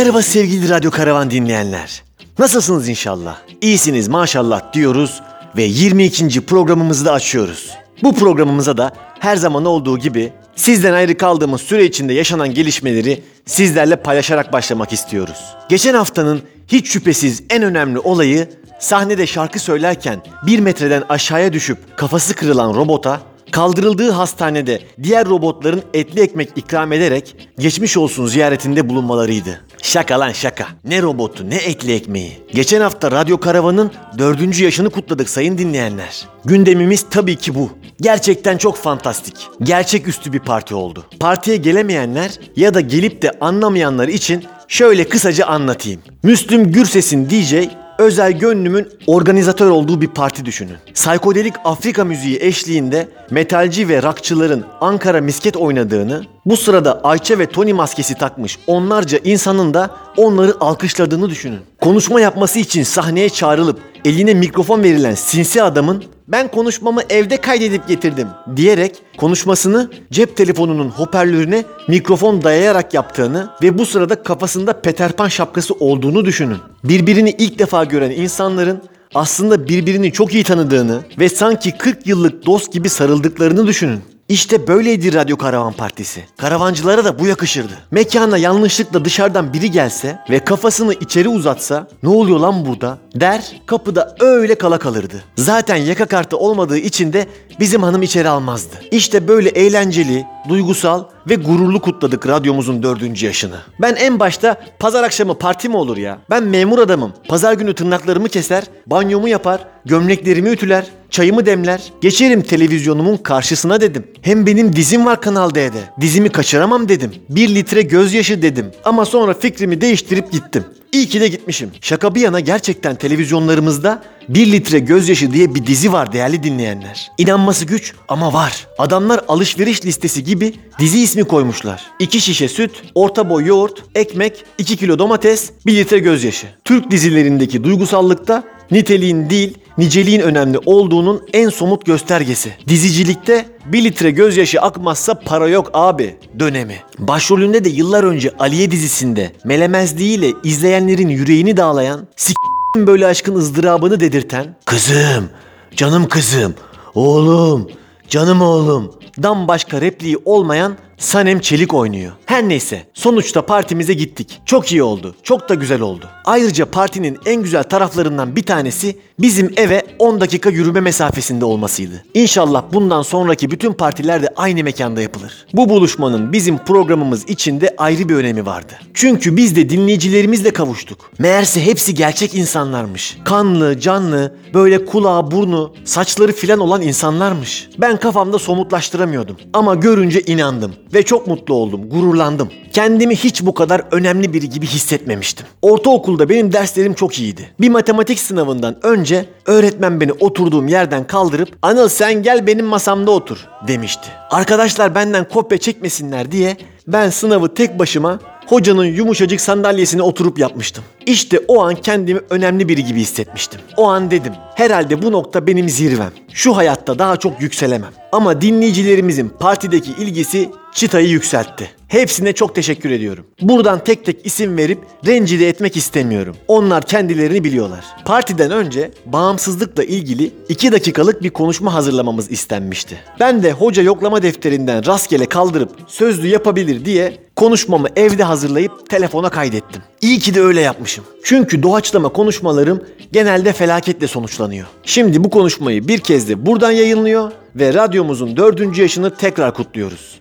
[0.00, 2.02] Merhaba sevgili Radyo Karavan dinleyenler.
[2.38, 3.36] Nasılsınız inşallah?
[3.60, 5.22] İyisiniz maşallah diyoruz
[5.56, 6.46] ve 22.
[6.46, 7.70] programımızı da açıyoruz.
[8.02, 13.96] Bu programımıza da her zaman olduğu gibi sizden ayrı kaldığımız süre içinde yaşanan gelişmeleri sizlerle
[13.96, 15.38] paylaşarak başlamak istiyoruz.
[15.68, 22.34] Geçen haftanın hiç şüphesiz en önemli olayı sahnede şarkı söylerken bir metreden aşağıya düşüp kafası
[22.34, 29.60] kırılan robota kaldırıldığı hastanede diğer robotların etli ekmek ikram ederek geçmiş olsun ziyaretinde bulunmalarıydı.
[29.82, 30.66] Şaka lan şaka.
[30.84, 32.40] Ne robotu ne etli ekmeği.
[32.52, 36.28] Geçen hafta Radyo Karavan'ın dördüncü yaşını kutladık sayın dinleyenler.
[36.44, 37.70] Gündemimiz tabii ki bu.
[38.00, 39.34] Gerçekten çok fantastik.
[39.62, 41.06] Gerçeküstü bir parti oldu.
[41.20, 46.00] Partiye gelemeyenler ya da gelip de anlamayanlar için şöyle kısaca anlatayım.
[46.22, 47.54] Müslüm Gürses'in DJ
[48.00, 50.76] Özel Gönlüm'ün organizatör olduğu bir parti düşünün.
[50.94, 57.72] Psikodelik Afrika müziği eşliğinde metalci ve rockçıların Ankara misket oynadığını, bu sırada Ayça ve Tony
[57.72, 61.60] maskesi takmış onlarca insanın da onları alkışladığını düşünün.
[61.80, 68.28] Konuşma yapması için sahneye çağrılıp eline mikrofon verilen sinsi adamın ben konuşmamı evde kaydedip getirdim
[68.56, 75.74] diyerek konuşmasını cep telefonunun hoparlörüne mikrofon dayayarak yaptığını ve bu sırada kafasında Peter Pan şapkası
[75.74, 76.58] olduğunu düşünün.
[76.84, 78.82] Birbirini ilk defa gören insanların
[79.14, 84.00] aslında birbirini çok iyi tanıdığını ve sanki 40 yıllık dost gibi sarıldıklarını düşünün.
[84.30, 86.24] İşte böyleydi Radyo Karavan Partisi.
[86.36, 87.72] Karavancılara da bu yakışırdı.
[87.90, 94.16] Mekana yanlışlıkla dışarıdan biri gelse ve kafasını içeri uzatsa ne oluyor lan burada der kapıda
[94.20, 95.24] öyle kala kalırdı.
[95.36, 97.26] Zaten yaka kartı olmadığı için de
[97.60, 98.74] bizim hanım içeri almazdı.
[98.90, 103.56] İşte böyle eğlenceli, duygusal ve gururlu kutladık radyomuzun dördüncü yaşını.
[103.80, 106.18] Ben en başta pazar akşamı parti mi olur ya?
[106.30, 107.12] Ben memur adamım.
[107.28, 114.06] Pazar günü tırnaklarımı keser, banyomu yapar, gömleklerimi ütüler, çayımı demler, geçerim televizyonumun karşısına dedim.
[114.22, 115.80] Hem benim dizim var Kanal D'de.
[116.00, 117.10] Dizimi kaçıramam dedim.
[117.28, 118.70] Bir litre gözyaşı dedim.
[118.84, 120.64] Ama sonra fikrimi değiştirip gittim.
[120.92, 121.70] İyi ki de gitmişim.
[121.80, 127.10] Şaka bir yana gerçekten televizyonlarımızda 1 litre gözyaşı diye bir dizi var değerli dinleyenler.
[127.18, 128.66] İnanması güç ama var.
[128.78, 131.82] Adamlar alışveriş listesi gibi dizi ismi koymuşlar.
[131.98, 136.46] 2 şişe süt, orta boy yoğurt, ekmek, 2 kilo domates, 1 litre gözyaşı.
[136.64, 142.52] Türk dizilerindeki duygusallıkta niteliğin değil niceliğin önemli olduğunun en somut göstergesi.
[142.68, 146.76] Dizicilikte bir litre gözyaşı akmazsa para yok abi dönemi.
[146.98, 152.36] Başrolünde de yıllar önce Aliye dizisinde melemezliğiyle izleyenlerin yüreğini dağlayan sik
[152.76, 155.30] böyle aşkın ızdırabını dedirten kızım,
[155.76, 156.54] canım kızım,
[156.94, 157.70] oğlum,
[158.08, 158.92] canım oğlum
[159.22, 162.12] dan başka repliği olmayan Sanem Çelik oynuyor.
[162.26, 164.40] Her neyse sonuçta partimize gittik.
[164.46, 165.14] Çok iyi oldu.
[165.22, 166.08] Çok da güzel oldu.
[166.24, 172.04] Ayrıca partinin en güzel taraflarından bir tanesi bizim eve 10 dakika yürüme mesafesinde olmasıydı.
[172.14, 175.46] İnşallah bundan sonraki bütün partiler de aynı mekanda yapılır.
[175.52, 178.72] Bu buluşmanın bizim programımız içinde ayrı bir önemi vardı.
[178.94, 181.10] Çünkü biz de dinleyicilerimizle kavuştuk.
[181.18, 183.18] Meğerse hepsi gerçek insanlarmış.
[183.24, 187.68] Kanlı, canlı, böyle kulağı, burnu, saçları filan olan insanlarmış.
[187.78, 189.36] Ben kafamda somutlaştıramıyordum.
[189.52, 192.48] Ama görünce inandım ve çok mutlu oldum, gururlandım.
[192.72, 195.46] Kendimi hiç bu kadar önemli biri gibi hissetmemiştim.
[195.62, 197.50] Ortaokulda benim derslerim çok iyiydi.
[197.60, 203.38] Bir matematik sınavından önce öğretmen beni oturduğum yerden kaldırıp "Anıl sen gel benim masamda otur."
[203.68, 204.08] demişti.
[204.30, 206.56] Arkadaşlar benden kopya çekmesinler diye
[206.86, 210.84] ben sınavı tek başıma hocanın yumuşacık sandalyesine oturup yapmıştım.
[211.06, 213.60] İşte o an kendimi önemli biri gibi hissetmiştim.
[213.76, 216.10] O an dedim, herhalde bu nokta benim zirvem.
[216.32, 217.90] Şu hayatta daha çok yükselemem.
[218.12, 221.70] Ama dinleyicilerimizin partideki ilgisi çıtayı yükseltti.
[221.88, 223.26] Hepsine çok teşekkür ediyorum.
[223.42, 226.36] Buradan tek tek isim verip rencide etmek istemiyorum.
[226.48, 227.84] Onlar kendilerini biliyorlar.
[228.04, 232.98] Partiden önce bağımsızlıkla ilgili 2 dakikalık bir konuşma hazırlamamız istenmişti.
[233.20, 239.82] Ben de hoca yoklama defterinden rastgele kaldırıp sözlü yapabilir diye konuşmamı evde hazırlayıp telefona kaydettim.
[240.00, 241.04] İyi ki de öyle yapmışım.
[241.24, 244.66] Çünkü doğaçlama konuşmalarım genelde felaketle sonuçlanıyor.
[244.82, 250.20] Şimdi bu konuşmayı bir kez de buradan yayınlıyor ve radyomuzun dördüncü yaşını tekrar kutluyoruz.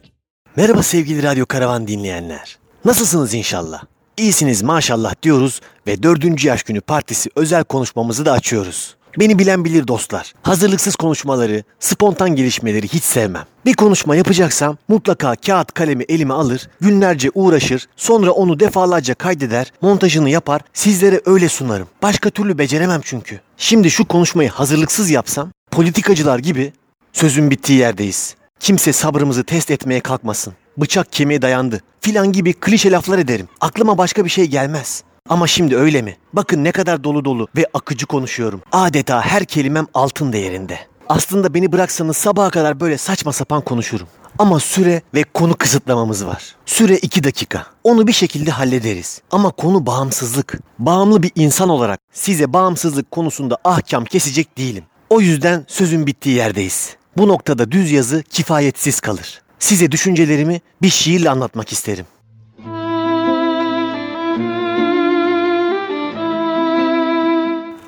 [0.56, 2.58] Merhaba sevgili Radyo Karavan dinleyenler.
[2.86, 3.84] Nasılsınız inşallah?
[4.18, 8.96] İyisiniz maşallah diyoruz ve dördüncü yaş günü partisi özel konuşmamızı da açıyoruz.
[9.20, 10.34] Beni bilen bilir dostlar.
[10.44, 13.46] Hazırlıksız konuşmaları, spontan gelişmeleri hiç sevmem.
[13.66, 20.30] Bir konuşma yapacaksam mutlaka kağıt kalemi elime alır, günlerce uğraşır, sonra onu defalarca kaydeder, montajını
[20.30, 21.88] yapar, sizlere öyle sunarım.
[22.02, 23.40] Başka türlü beceremem çünkü.
[23.58, 26.74] Şimdi şu konuşmayı hazırlıksız yapsam, politikacılar gibi
[27.14, 28.39] sözün bittiği yerdeyiz.
[28.60, 30.54] Kimse sabrımızı test etmeye kalkmasın.
[30.78, 33.48] Bıçak kemiğe dayandı filan gibi klişe laflar ederim.
[33.62, 35.04] Aklıma başka bir şey gelmez.
[35.30, 36.18] Ama şimdi öyle mi?
[36.34, 38.62] Bakın ne kadar dolu dolu ve akıcı konuşuyorum.
[38.72, 40.80] Adeta her kelimem altın değerinde.
[41.10, 44.08] Aslında beni bıraksanız sabaha kadar böyle saçma sapan konuşurum.
[44.40, 46.56] Ama süre ve konu kısıtlamamız var.
[46.66, 47.66] Süre 2 dakika.
[47.84, 49.22] Onu bir şekilde hallederiz.
[49.32, 50.60] Ama konu bağımsızlık.
[50.80, 54.84] Bağımlı bir insan olarak size bağımsızlık konusunda ahkam kesecek değilim.
[55.10, 56.96] O yüzden sözün bittiği yerdeyiz.
[57.18, 59.42] Bu noktada düz yazı kifayetsiz kalır.
[59.60, 62.06] Size düşüncelerimi bir şiirle anlatmak isterim.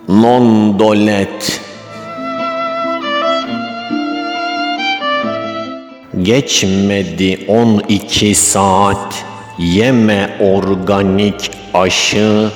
[0.08, 1.62] Non dolet
[6.22, 9.26] Geçmedi 12 saat
[9.60, 12.52] Yeme organik aşı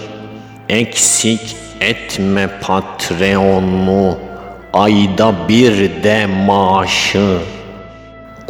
[0.70, 4.25] Eksik etme Patreon'u
[4.76, 7.38] Ayda bir de maaşı.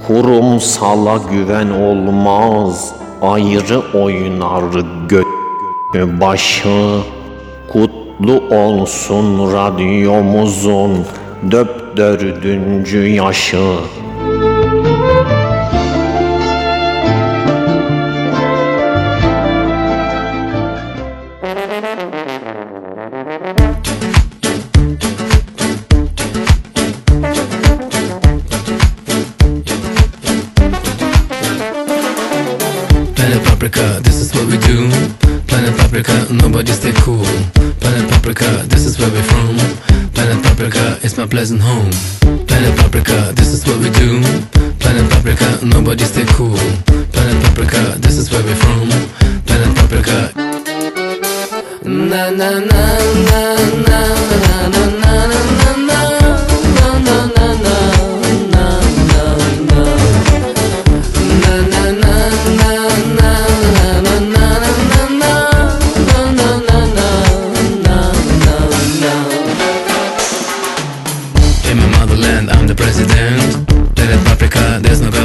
[0.08, 4.64] Kurumsala güven olmaz Ayrı oynar
[5.10, 5.22] gö
[6.22, 7.00] başı.
[7.72, 11.06] Kutlu olsun radyomuzun
[11.52, 13.68] Döp dördüncü yaşı
[36.32, 37.24] nobody stay cool.
[37.80, 39.58] Planet Paprika, this is where we're from.
[40.14, 41.92] Planet Paprika it's my pleasant home.
[42.48, 44.22] Planet Paprika, this is what we do.
[44.80, 46.58] Planet Paprika, nobody stay cool.
[47.14, 48.90] Planet Paprika, this is where we're from.
[49.46, 50.32] Planet Paprika.
[51.84, 52.84] Na na na
[53.30, 53.42] na
[53.88, 54.00] na
[54.42, 55.00] na na.
[55.00, 55.05] na.
[72.66, 73.96] I'm the president.
[73.96, 75.25] Planet Paprika, there's no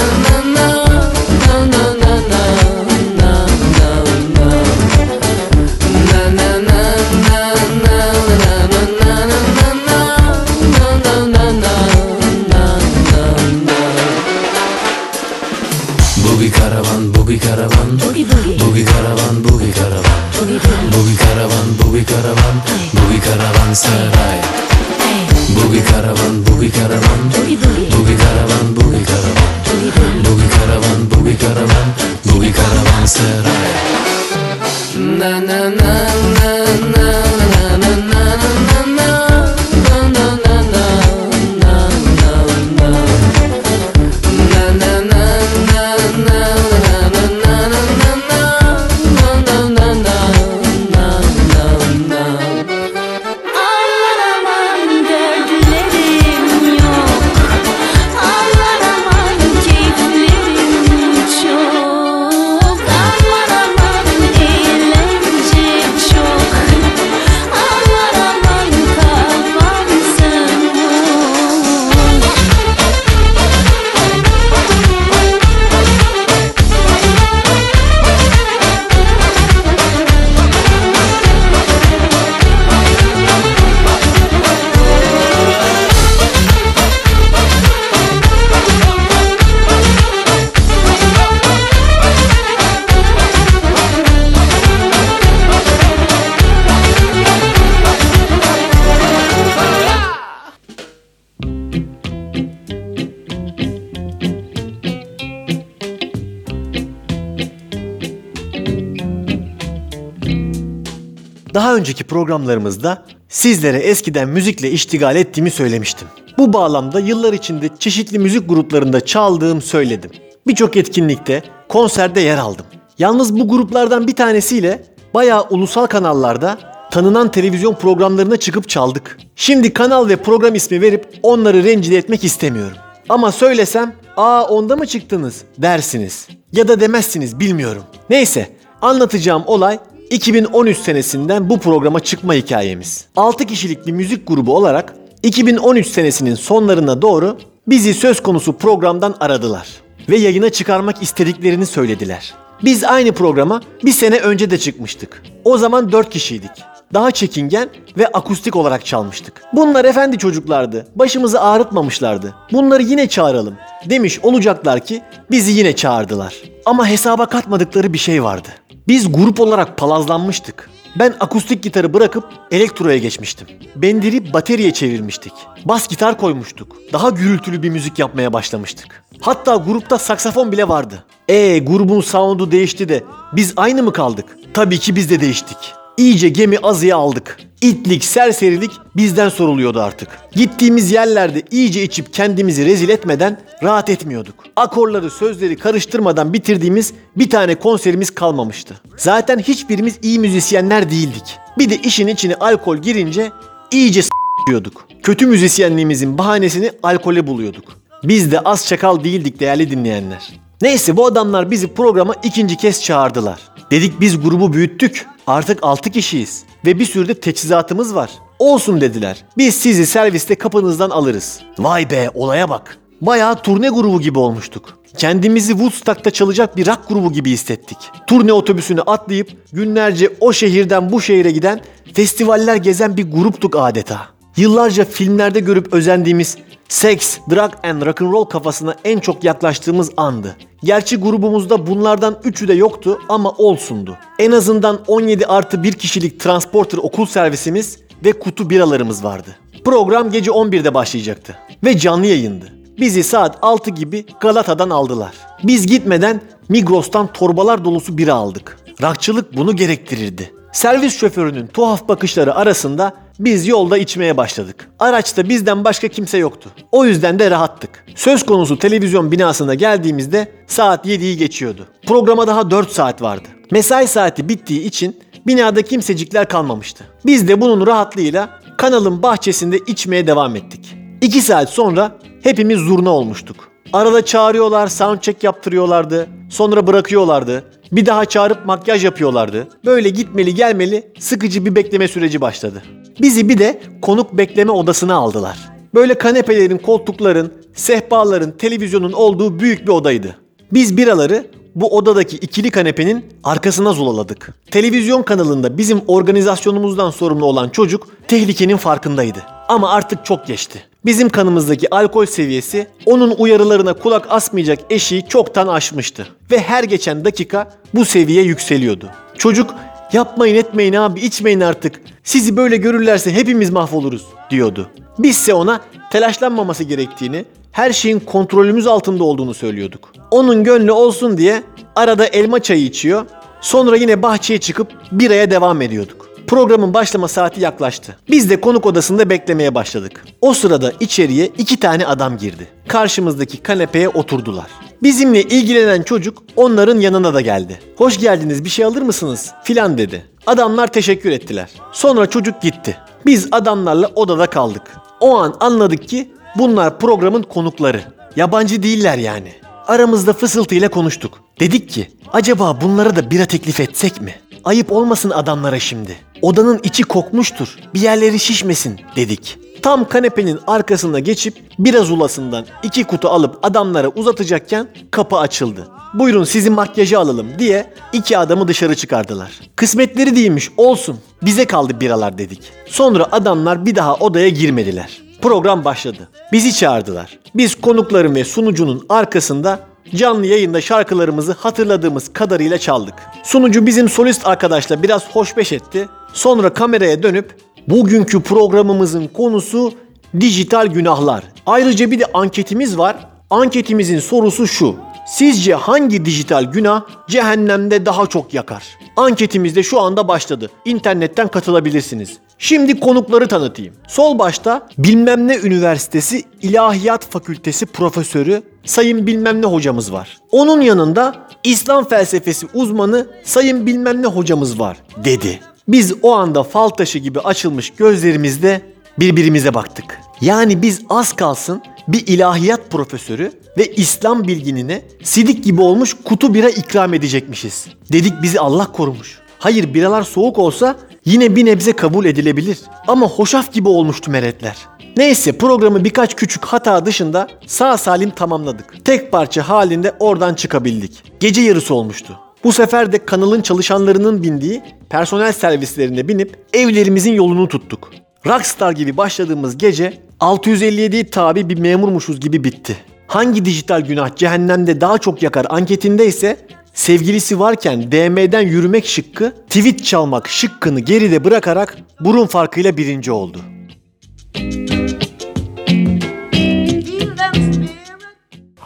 [111.53, 116.07] Daha önceki programlarımızda sizlere eskiden müzikle iştigal ettiğimi söylemiştim.
[116.37, 120.11] Bu bağlamda yıllar içinde çeşitli müzik gruplarında çaldığım söyledim.
[120.47, 122.65] Birçok etkinlikte, konserde yer aldım.
[122.99, 126.57] Yalnız bu gruplardan bir tanesiyle bayağı ulusal kanallarda
[126.91, 129.17] tanınan televizyon programlarına çıkıp çaldık.
[129.35, 132.77] Şimdi kanal ve program ismi verip onları rencide etmek istemiyorum.
[133.09, 136.27] Ama söylesem, ''Aa onda mı çıktınız?'' dersiniz.
[136.51, 137.83] Ya da demezsiniz bilmiyorum.
[138.09, 138.49] Neyse,
[138.81, 139.79] anlatacağım olay
[140.11, 143.05] 2013 senesinden bu programa çıkma hikayemiz.
[143.15, 147.37] 6 kişilik bir müzik grubu olarak 2013 senesinin sonlarına doğru
[147.67, 149.67] bizi söz konusu programdan aradılar
[150.09, 152.33] ve yayına çıkarmak istediklerini söylediler.
[152.63, 155.23] Biz aynı programa bir sene önce de çıkmıştık.
[155.45, 156.51] O zaman 4 kişiydik.
[156.93, 159.41] Daha çekingen ve akustik olarak çalmıştık.
[159.53, 160.87] Bunlar efendi çocuklardı.
[160.95, 162.35] Başımızı ağrıtmamışlardı.
[162.51, 163.55] Bunları yine çağıralım
[163.85, 166.35] demiş olacaklar ki bizi yine çağırdılar.
[166.65, 168.49] Ama hesaba katmadıkları bir şey vardı.
[168.87, 170.69] Biz grup olarak palazlanmıştık.
[170.99, 173.47] Ben akustik gitarı bırakıp elektroya geçmiştim.
[173.75, 175.33] Bendiri bateriye çevirmiştik.
[175.65, 176.77] Bas gitar koymuştuk.
[176.93, 179.03] Daha gürültülü bir müzik yapmaya başlamıştık.
[179.21, 181.03] Hatta grupta saksafon bile vardı.
[181.27, 184.25] E grubun sound'u değişti de biz aynı mı kaldık?
[184.53, 185.57] Tabii ki biz de değiştik.
[186.01, 187.37] İyice gemi azıya aldık.
[187.61, 190.09] İtlik, serserilik bizden soruluyordu artık.
[190.31, 194.35] Gittiğimiz yerlerde iyice içip kendimizi rezil etmeden rahat etmiyorduk.
[194.55, 198.81] Akorları, sözleri karıştırmadan bitirdiğimiz bir tane konserimiz kalmamıştı.
[198.97, 201.37] Zaten hiçbirimiz iyi müzisyenler değildik.
[201.57, 203.31] Bir de işin içine alkol girince
[203.71, 204.87] iyice s**yorduk.
[205.03, 207.65] Kötü müzisyenliğimizin bahanesini alkole buluyorduk.
[208.03, 210.29] Biz de az çakal değildik değerli dinleyenler.
[210.61, 213.39] Neyse bu adamlar bizi programa ikinci kez çağırdılar.
[213.71, 215.07] Dedik biz grubu büyüttük.
[215.27, 216.43] Artık 6 kişiyiz.
[216.65, 218.11] Ve bir sürü de teçhizatımız var.
[218.39, 219.25] Olsun dediler.
[219.37, 221.39] Biz sizi serviste kapınızdan alırız.
[221.59, 222.77] Vay be olaya bak.
[223.01, 224.77] Bayağı turne grubu gibi olmuştuk.
[224.97, 227.77] Kendimizi Woodstock'ta çalacak bir rock grubu gibi hissettik.
[228.07, 231.61] Turne otobüsüne atlayıp günlerce o şehirden bu şehire giden,
[231.93, 234.07] festivaller gezen bir gruptuk adeta.
[234.37, 236.37] Yıllarca filmlerde görüp özendiğimiz
[236.69, 240.35] Sex, drug and rock and roll kafasına en çok yaklaştığımız andı.
[240.63, 243.97] Gerçi grubumuzda bunlardan üçü de yoktu ama olsundu.
[244.19, 249.35] En azından 17 artı 1 kişilik transporter okul servisimiz ve kutu biralarımız vardı.
[249.65, 252.45] Program gece 11'de başlayacaktı ve canlı yayındı.
[252.79, 255.11] Bizi saat 6 gibi Galata'dan aldılar.
[255.43, 258.57] Biz gitmeden Migros'tan torbalar dolusu bira aldık.
[258.81, 260.33] Rakçılık bunu gerektirirdi.
[260.51, 264.69] Servis şoförünün tuhaf bakışları arasında biz yolda içmeye başladık.
[264.79, 266.49] Araçta bizden başka kimse yoktu.
[266.71, 267.85] O yüzden de rahattık.
[267.95, 271.67] Söz konusu televizyon binasına geldiğimizde saat 7'yi geçiyordu.
[271.87, 273.27] Programa daha 4 saat vardı.
[273.51, 276.83] Mesai saati bittiği için binada kimsecikler kalmamıştı.
[277.05, 280.75] Biz de bunun rahatlığıyla kanalın bahçesinde içmeye devam ettik.
[281.01, 281.91] 2 saat sonra
[282.23, 283.35] hepimiz zurna olmuştuk.
[283.73, 286.07] Arada çağırıyorlar, soundcheck yaptırıyorlardı.
[286.29, 287.43] Sonra bırakıyorlardı.
[287.71, 289.47] Bir daha çağırıp makyaj yapıyorlardı.
[289.65, 292.63] Böyle gitmeli gelmeli sıkıcı bir bekleme süreci başladı.
[293.01, 295.37] Bizi bir de konuk bekleme odasına aldılar.
[295.73, 300.15] Böyle kanepelerin, koltukların, sehpaların, televizyonun olduğu büyük bir odaydı.
[300.53, 304.33] Biz biraları bu odadaki ikili kanepenin arkasına zulaladık.
[304.51, 309.19] Televizyon kanalında bizim organizasyonumuzdan sorumlu olan çocuk tehlikenin farkındaydı.
[309.47, 310.63] Ama artık çok geçti.
[310.85, 316.07] Bizim kanımızdaki alkol seviyesi onun uyarılarına kulak asmayacak eşiği çoktan aşmıştı.
[316.31, 318.89] Ve her geçen dakika bu seviye yükseliyordu.
[319.17, 319.55] Çocuk
[319.93, 321.81] yapmayın etmeyin abi içmeyin artık.
[322.03, 324.69] Sizi böyle görürlerse hepimiz mahvoluruz diyordu.
[324.99, 325.61] Bizse ona
[325.91, 329.93] telaşlanmaması gerektiğini Her şeyin kontrolümüz altında olduğunu söylüyorduk.
[330.11, 331.43] Onun gönlü olsun diye
[331.75, 333.05] arada elma çayı içiyor.
[333.41, 336.00] Sonra yine bahçeye çıkıp biraya devam ediyorduk.
[336.31, 337.97] Programın başlama saati yaklaştı.
[338.09, 340.05] Biz de konuk odasında beklemeye başladık.
[340.21, 342.47] O sırada içeriye iki tane adam girdi.
[342.67, 344.45] Karşımızdaki kanepeye oturdular.
[344.83, 347.59] Bizimle ilgilenen çocuk onların yanına da geldi.
[347.77, 350.05] Hoş geldiniz bir şey alır mısınız filan dedi.
[350.27, 351.49] Adamlar teşekkür ettiler.
[351.71, 352.77] Sonra çocuk gitti.
[353.05, 354.63] Biz adamlarla odada kaldık.
[354.99, 357.81] O an anladık ki bunlar programın konukları.
[358.15, 359.33] Yabancı değiller yani.
[359.67, 361.23] Aramızda fısıltıyla konuştuk.
[361.39, 364.15] Dedik ki acaba bunlara da bira teklif etsek mi?
[364.43, 365.97] Ayıp olmasın adamlara şimdi.
[366.21, 367.55] Odanın içi kokmuştur.
[367.73, 369.37] Bir yerleri şişmesin dedik.
[369.61, 375.67] Tam kanepenin arkasına geçip biraz ulasından iki kutu alıp adamlara uzatacakken kapı açıldı.
[375.93, 379.31] Buyurun sizi makyajı alalım diye iki adamı dışarı çıkardılar.
[379.55, 380.99] Kısmetleri değilmiş olsun.
[381.21, 382.41] Bize kaldı biralar dedik.
[382.65, 385.01] Sonra adamlar bir daha odaya girmediler.
[385.21, 386.09] Program başladı.
[386.31, 387.19] Bizi çağırdılar.
[387.35, 389.59] Biz konukların ve sunucunun arkasında
[389.95, 392.93] canlı yayında şarkılarımızı hatırladığımız kadarıyla çaldık.
[393.23, 395.87] Sunucu bizim solist arkadaşla biraz hoşbeş etti.
[396.13, 397.35] Sonra kameraya dönüp
[397.67, 399.73] bugünkü programımızın konusu
[400.19, 401.23] dijital günahlar.
[401.45, 402.95] Ayrıca bir de anketimiz var.
[403.29, 404.75] Anketimizin sorusu şu.
[405.11, 408.63] Sizce hangi dijital günah cehennemde daha çok yakar?
[408.95, 410.49] Anketimiz de şu anda başladı.
[410.65, 412.17] İnternetten katılabilirsiniz.
[412.37, 413.73] Şimdi konukları tanıtayım.
[413.87, 420.17] Sol başta bilmem ne üniversitesi İlahiyat Fakültesi profesörü Sayın bilmem ne hocamız var.
[420.31, 425.39] Onun yanında İslam felsefesi uzmanı Sayın bilmem ne hocamız var dedi.
[425.67, 428.61] Biz o anda fal taşı gibi açılmış gözlerimizle
[428.99, 429.99] birbirimize baktık.
[430.21, 436.49] Yani biz az kalsın bir ilahiyat profesörü ve İslam bilginine sidik gibi olmuş kutu bira
[436.49, 437.67] ikram edecekmişiz.
[437.91, 439.19] Dedik bizi Allah korumuş.
[439.39, 442.59] Hayır biralar soğuk olsa yine bir nebze kabul edilebilir.
[442.87, 444.57] Ama hoşaf gibi olmuştu meretler.
[444.97, 448.85] Neyse programı birkaç küçük hata dışında sağ salim tamamladık.
[448.85, 451.03] Tek parça halinde oradan çıkabildik.
[451.19, 452.19] Gece yarısı olmuştu.
[452.43, 457.91] Bu sefer de kanalın çalışanlarının bindiği personel servislerine binip evlerimizin yolunu tuttuk.
[458.25, 462.77] Rockstar gibi başladığımız gece 657 tabi bir memurmuşuz gibi bitti.
[463.07, 466.37] Hangi dijital günah cehennemde daha çok yakar anketinde ise
[466.73, 473.37] sevgilisi varken DM'den yürümek şıkkı, tweet çalmak şıkkını geride bırakarak burun farkıyla birinci oldu.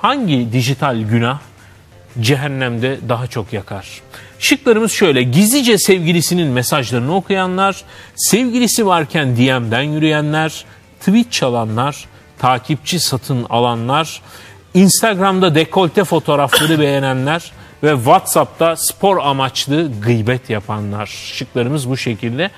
[0.06, 1.40] hangi dijital günah
[2.22, 4.02] cehennemde daha çok yakar?
[4.46, 5.24] Şıklarımız şöyle.
[5.24, 7.84] Gizlice sevgilisinin mesajlarını okuyanlar,
[8.16, 10.66] sevgilisi varken DM'den yürüyenler,
[11.00, 12.06] tweet çalanlar,
[12.40, 14.22] takipçi satın alanlar,
[14.74, 17.52] Instagram'da dekolte fotoğrafları beğenenler
[17.84, 21.06] ve WhatsApp'ta spor amaçlı gıybet yapanlar.
[21.06, 22.52] Şıklarımız bu şekilde.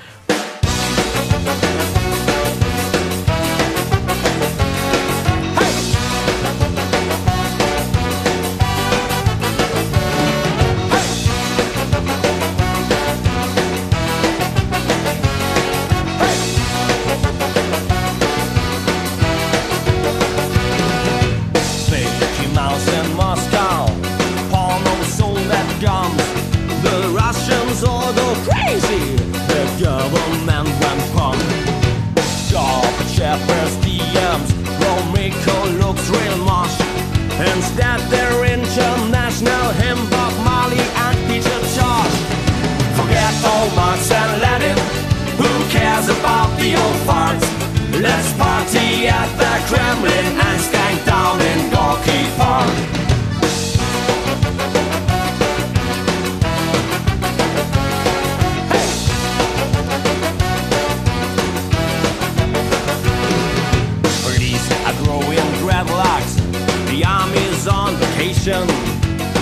[68.48, 68.68] Vacation.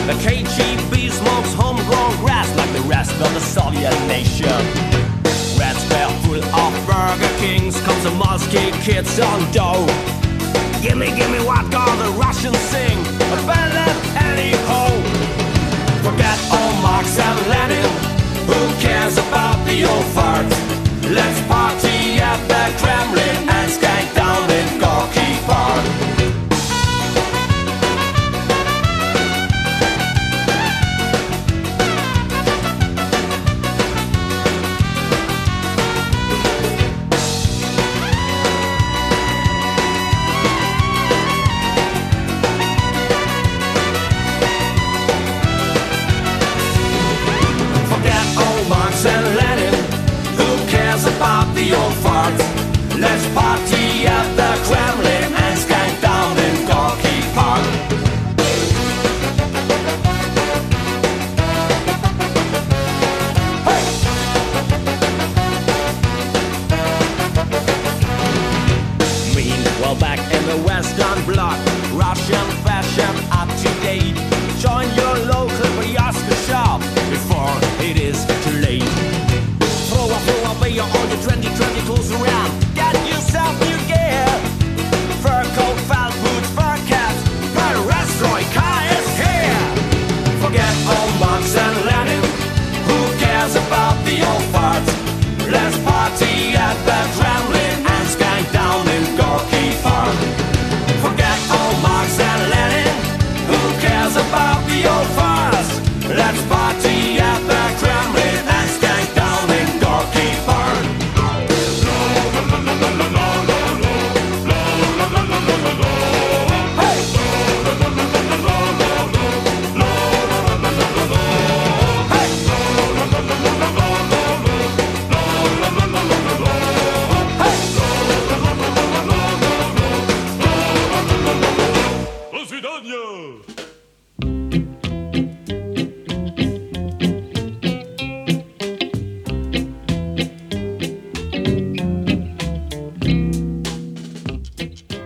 [0.07, 4.49] The KGB smokes homegrown grass like the rest of the Soviet nation.
[5.57, 9.85] Reds were full of Burger Kings, comes the Moscow kids on dough.
[10.81, 12.97] Gimme, gimme what all the Russians sing,
[13.33, 13.95] a ballad
[14.29, 14.89] anyhow.
[16.05, 17.89] Forget all Marx and Lenin,
[18.45, 20.57] who cares about the old farts?
[21.09, 23.94] Let's party at the Kremlin and skank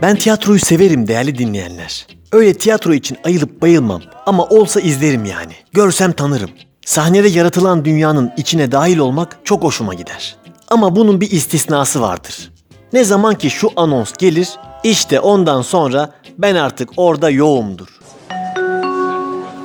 [0.09, 2.07] Ben tiyatroyu severim değerli dinleyenler.
[2.31, 5.51] Öyle tiyatro için ayılıp bayılmam ama olsa izlerim yani.
[5.73, 6.49] Görsem tanırım.
[6.85, 10.35] Sahnede yaratılan dünyanın içine dahil olmak çok hoşuma gider.
[10.69, 12.51] Ama bunun bir istisnası vardır.
[12.93, 14.49] Ne zaman ki şu anons gelir,
[14.83, 17.99] işte ondan sonra ben artık orada yoğumdur.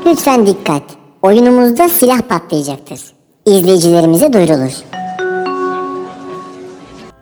[0.06, 0.82] Lütfen dikkat.
[1.22, 3.00] Oyunumuzda silah patlayacaktır.
[3.46, 4.72] İzleyicilerimize duyurulur.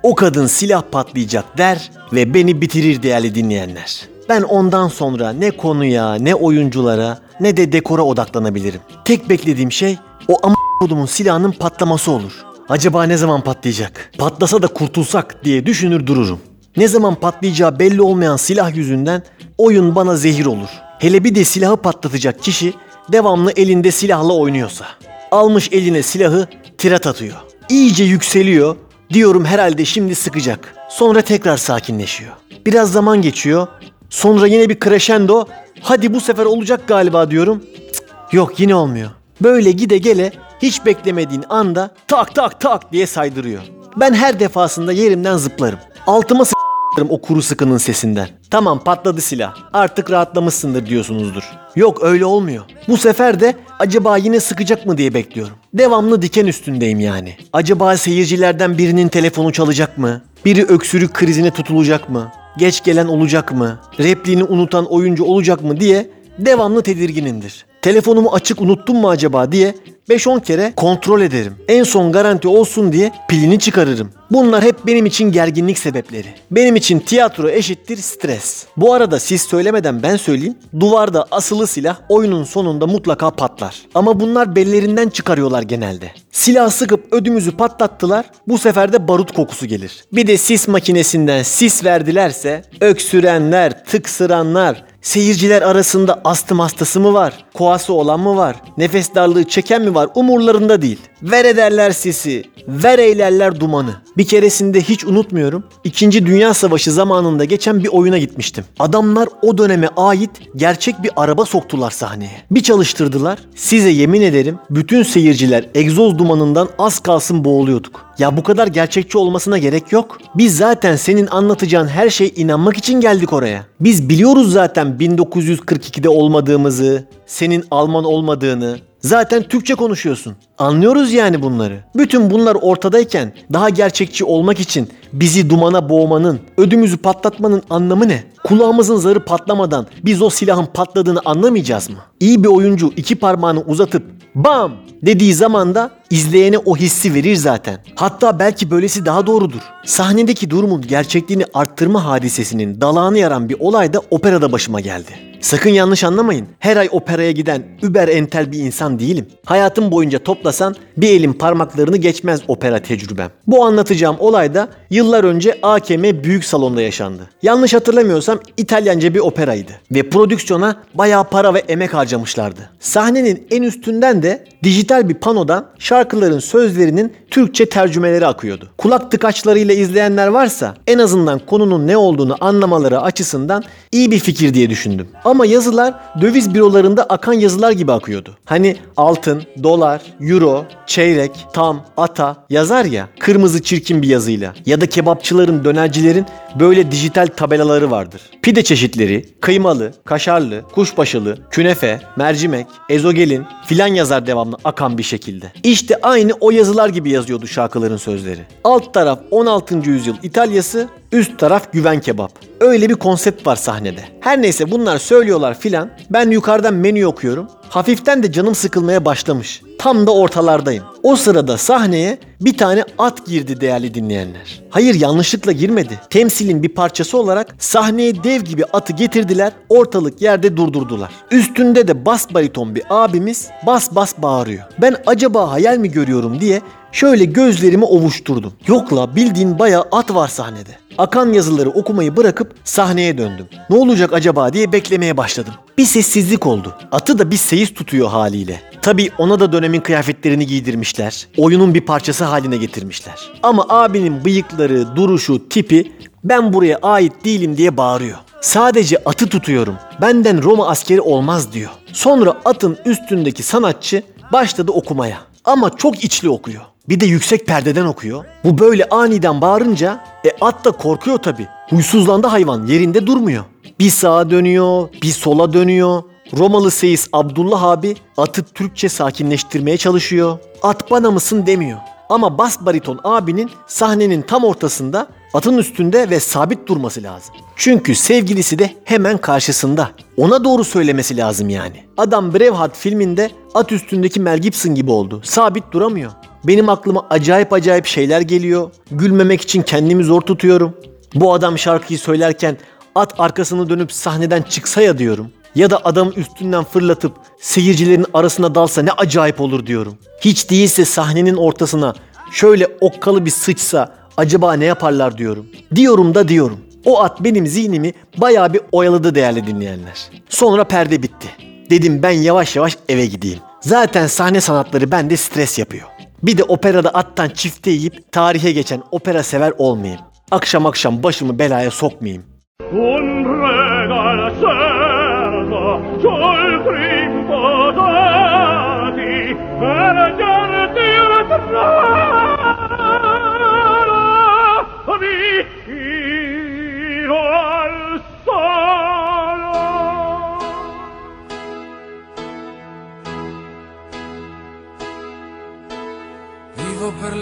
[0.03, 4.09] O kadın silah patlayacak der ve beni bitirir değerli dinleyenler.
[4.29, 8.81] Ben ondan sonra ne konuya, ne oyunculara, ne de dekora odaklanabilirim.
[9.05, 12.33] Tek beklediğim şey o am kodumun silahının patlaması olur.
[12.69, 14.11] Acaba ne zaman patlayacak?
[14.19, 16.41] Patlasa da kurtulsak diye düşünür dururum.
[16.77, 19.23] Ne zaman patlayacağı belli olmayan silah yüzünden
[19.59, 20.69] oyun bana zehir olur.
[20.99, 22.75] Hele bir de silahı patlatacak kişi
[23.12, 24.85] devamlı elinde silahla oynuyorsa.
[25.31, 27.37] Almış eline silahı tirat atıyor.
[27.69, 28.77] İyice yükseliyor.
[29.11, 30.75] Diyorum herhalde şimdi sıkacak.
[30.91, 32.33] Sonra tekrar sakinleşiyor.
[32.67, 33.67] Biraz zaman geçiyor.
[34.11, 35.45] Sonra yine bir crescendo.
[35.81, 37.62] Hadi bu sefer olacak galiba diyorum.
[37.93, 39.11] Cık, yok yine olmuyor.
[39.41, 43.62] Böyle gide gele hiç beklemediğin anda tak tak tak diye saydırıyor.
[43.97, 45.79] Ben her defasında yerimden zıplarım.
[46.07, 46.62] Altıma s**larım
[47.00, 48.28] o kuru sıkının sesinden.
[48.50, 49.55] Tamam patladı silah.
[49.72, 51.42] Artık rahatlamışsındır diyorsunuzdur.
[51.76, 52.64] Yok öyle olmuyor.
[52.88, 55.55] Bu sefer de acaba yine sıkacak mı diye bekliyorum.
[55.74, 57.37] Devamlı diken üstündeyim yani.
[57.52, 60.22] Acaba seyircilerden birinin telefonu çalacak mı?
[60.44, 62.33] Biri öksürük krizine tutulacak mı?
[62.59, 63.81] Geç gelen olacak mı?
[63.98, 67.66] Repliğini unutan oyuncu olacak mı diye devamlı tedirginimdir.
[67.83, 69.75] Telefonumu açık unuttum mu acaba diye
[70.11, 71.55] 5-10 kere kontrol ederim.
[71.68, 74.11] En son garanti olsun diye pilini çıkarırım.
[74.31, 76.27] Bunlar hep benim için gerginlik sebepleri.
[76.51, 78.66] Benim için tiyatro eşittir stres.
[78.77, 80.55] Bu arada siz söylemeden ben söyleyeyim.
[80.81, 83.83] Duvarda asılı silah oyunun sonunda mutlaka patlar.
[83.95, 86.11] Ama bunlar bellerinden çıkarıyorlar genelde.
[86.31, 88.25] Silah sıkıp ödümüzü patlattılar.
[88.49, 90.05] Bu sefer de barut kokusu gelir.
[90.12, 97.45] Bir de sis makinesinden sis verdilerse öksürenler, tıksıranlar, Seyirciler arasında astım hastası mı var?
[97.55, 98.57] Koası olan mı var?
[98.79, 100.09] Nefes darlığı çeken mi var?
[100.15, 100.99] Umurlarında değil.
[101.23, 102.45] Ver ederler sesi.
[102.69, 103.95] Ver eylerler dumanı.
[104.17, 105.65] Bir keresinde hiç unutmuyorum.
[105.85, 108.65] İkinci Dünya Savaşı zamanında geçen bir oyuna gitmiştim.
[108.79, 112.43] Adamlar o döneme ait gerçek bir araba soktular sahneye.
[112.51, 113.38] Bir çalıştırdılar.
[113.55, 118.12] Size yemin ederim bütün seyirciler egzoz dumanından az kalsın boğuluyorduk.
[118.19, 120.19] Ya bu kadar gerçekçi olmasına gerek yok.
[120.35, 123.67] Biz zaten senin anlatacağın her şey inanmak için geldik oraya.
[123.81, 128.76] Biz biliyoruz zaten 1942'de olmadığımızı, senin Alman olmadığını.
[129.00, 130.37] Zaten Türkçe konuşuyorsun.
[130.59, 131.81] Anlıyoruz yani bunları.
[131.96, 138.24] Bütün bunlar ortadayken daha gerçekçi olmak için bizi dumana boğmanın, ödümüzü patlatmanın anlamı ne?
[138.44, 141.96] Kulağımızın zarı patlamadan biz o silahın patladığını anlamayacağız mı?
[142.20, 144.02] İyi bir oyuncu iki parmağını uzatıp
[144.35, 147.79] bam dediği zaman da izleyene o hissi verir zaten.
[147.94, 149.61] Hatta belki böylesi daha doğrudur.
[149.85, 155.33] Sahnedeki durumun gerçekliğini arttırma hadisesinin dalağını yaran bir olay da operada başıma geldi.
[155.42, 156.46] Sakın yanlış anlamayın.
[156.59, 159.27] Her ay operaya giden über entel bir insan değilim.
[159.44, 163.31] Hayatım boyunca toplasan bir elin parmaklarını geçmez opera tecrübem.
[163.46, 167.31] Bu anlatacağım olay da yıllar önce AKM Büyük Salon'da yaşandı.
[167.42, 169.72] Yanlış hatırlamıyorsam İtalyanca bir operaydı.
[169.92, 172.70] Ve prodüksiyona bayağı para ve emek harcamışlardı.
[172.81, 175.66] Sahnenin en üstünden de dijital bir panodan
[176.03, 178.69] şarkıların sözlerinin Türkçe tercümeleri akıyordu.
[178.79, 184.71] Kulak tıkaçlarıyla izleyenler varsa en azından konunun ne olduğunu anlamaları açısından iyi bir fikir diye
[184.71, 185.09] düşündüm.
[185.25, 188.37] Ama yazılar döviz bürolarında akan yazılar gibi akıyordu.
[188.45, 194.55] Hani altın, dolar, euro, çeyrek, tam, ata yazar ya kırmızı çirkin bir yazıyla.
[194.67, 196.27] Ya da kebapçıların, dönercilerin
[196.61, 198.23] böyle dijital tabelaları vardır.
[198.43, 205.53] Pide çeşitleri, kıymalı, kaşarlı, kuşbaşılı, künefe, mercimek, ezogelin filan yazar devamlı akan bir şekilde.
[205.62, 208.41] İşte aynı o yazılar gibi yazıyordu şarkıların sözleri.
[208.65, 209.91] Alt taraf 16.
[209.91, 212.33] yüzyıl İtalyası, üst taraf güven kebap.
[212.61, 214.01] Öyle bir konsept var sahnede.
[214.20, 215.90] Her neyse bunlar söylüyorlar filan.
[216.11, 217.48] Ben yukarıdan menü okuyorum.
[217.68, 219.62] Hafiften de canım sıkılmaya başlamış.
[219.79, 220.85] Tam da ortalardayım.
[221.03, 224.62] O sırada sahneye bir tane at girdi değerli dinleyenler.
[224.70, 226.01] Hayır yanlışlıkla girmedi.
[226.11, 231.11] Temsilin bir parçası olarak sahneye dev gibi atı getirdiler, ortalık yerde durdurdular.
[231.31, 234.64] Üstünde de bas bariton bir abimiz bas bas bağırıyor.
[234.81, 236.61] Ben acaba hayal mi görüyorum diye
[236.92, 238.53] Şöyle gözlerimi ovuşturdum.
[238.66, 240.70] Yok la bildiğin bayağı at var sahnede.
[240.98, 243.46] Akan yazıları okumayı bırakıp sahneye döndüm.
[243.70, 245.55] Ne olacak acaba diye beklemeye başladım.
[245.78, 246.74] Bir sessizlik oldu.
[246.92, 248.61] Atı da bir seyis tutuyor haliyle.
[248.83, 251.28] Tabi ona da dönemin kıyafetlerini giydirmişler.
[251.37, 253.14] Oyunun bir parçası haline getirmişler.
[253.42, 255.92] Ama abinin bıyıkları, duruşu, tipi
[256.24, 258.18] ben buraya ait değilim diye bağırıyor.
[258.40, 259.76] Sadece atı tutuyorum.
[260.00, 261.70] Benden Roma askeri olmaz diyor.
[261.92, 264.02] Sonra atın üstündeki sanatçı
[264.33, 265.18] başladı okumaya.
[265.44, 266.62] Ama çok içli okuyor.
[266.88, 268.25] Bir de yüksek perdeden okuyor.
[268.45, 271.47] Bu böyle aniden bağırınca e at da korkuyor tabi.
[271.71, 273.45] Huysuzlandı hayvan yerinde durmuyor.
[273.79, 276.03] Bir sağa dönüyor, bir sola dönüyor.
[276.38, 280.38] Romalı seyis Abdullah abi atı Türkçe sakinleştirmeye çalışıyor.
[280.62, 281.79] At bana mısın demiyor.
[282.12, 287.35] Ama bas bariton abinin sahnenin tam ortasında atın üstünde ve sabit durması lazım.
[287.57, 289.90] Çünkü sevgilisi de hemen karşısında.
[290.16, 291.85] Ona doğru söylemesi lazım yani.
[291.96, 295.20] Adam Braveheart filminde at üstündeki Mel Gibson gibi oldu.
[295.25, 296.12] Sabit duramıyor.
[296.44, 298.70] Benim aklıma acayip acayip şeyler geliyor.
[298.90, 300.77] Gülmemek için kendimi zor tutuyorum.
[301.14, 302.57] Bu adam şarkıyı söylerken
[302.94, 305.31] at arkasını dönüp sahneden çıksa ya diyorum.
[305.55, 309.99] Ya da adamı üstünden fırlatıp seyircilerin arasına dalsa ne acayip olur diyorum.
[310.21, 311.95] Hiç değilse sahnenin ortasına
[312.33, 315.47] şöyle okkalı bir sıçsa acaba ne yaparlar diyorum.
[315.75, 316.61] Diyorum da diyorum.
[316.85, 320.11] O at benim zihnimi bayağı bir oyaladı değerli dinleyenler.
[320.29, 321.29] Sonra perde bitti.
[321.71, 323.38] Dedim ben yavaş yavaş eve gideyim.
[323.61, 325.88] Zaten sahne sanatları bende stres yapıyor.
[326.23, 330.01] Bir de operada attan çifte yiyip tarihe geçen opera sever olmayayım.
[330.31, 332.25] Akşam akşam başımı belaya sokmayayım.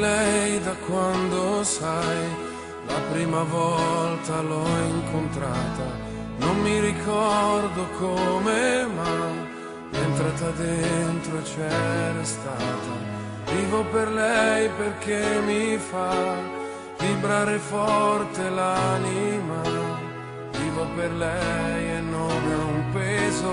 [0.01, 2.25] Lei da quando sai,
[2.87, 5.87] la prima volta l'ho incontrata,
[6.39, 9.13] non mi ricordo come, ma
[9.91, 13.09] è entrata dentro e c'era stata.
[13.53, 16.15] Vivo per lei perché mi fa
[16.99, 19.61] vibrare forte l'anima,
[20.59, 23.53] vivo per lei e non ha un peso.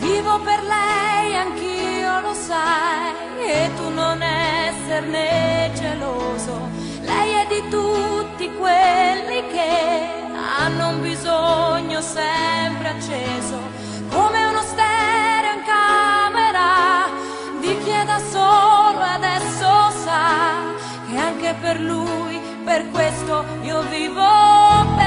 [0.00, 3.14] Vivo per lei, anch'io lo sai,
[3.46, 6.68] e tu non esserne geloso.
[7.02, 10.24] Lei è di tutti quelli che
[10.58, 13.58] hanno un bisogno sempre acceso,
[14.10, 17.08] come uno stereo in camera
[17.60, 20.74] di chi è da solo adesso sa
[21.08, 24.24] che anche per lui, per questo io vivo
[24.96, 25.05] per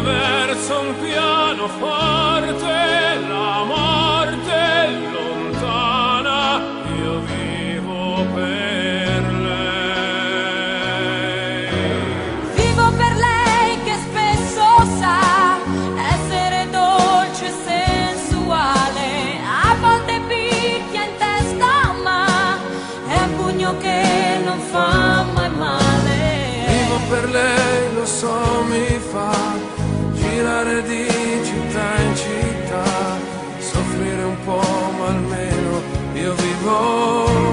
[0.00, 2.19] attraverso un pianoforte
[30.60, 31.06] girare di
[31.42, 33.18] città in città,
[33.58, 34.60] soffrire un po',
[34.98, 35.82] ma almeno
[36.14, 37.49] io vivo.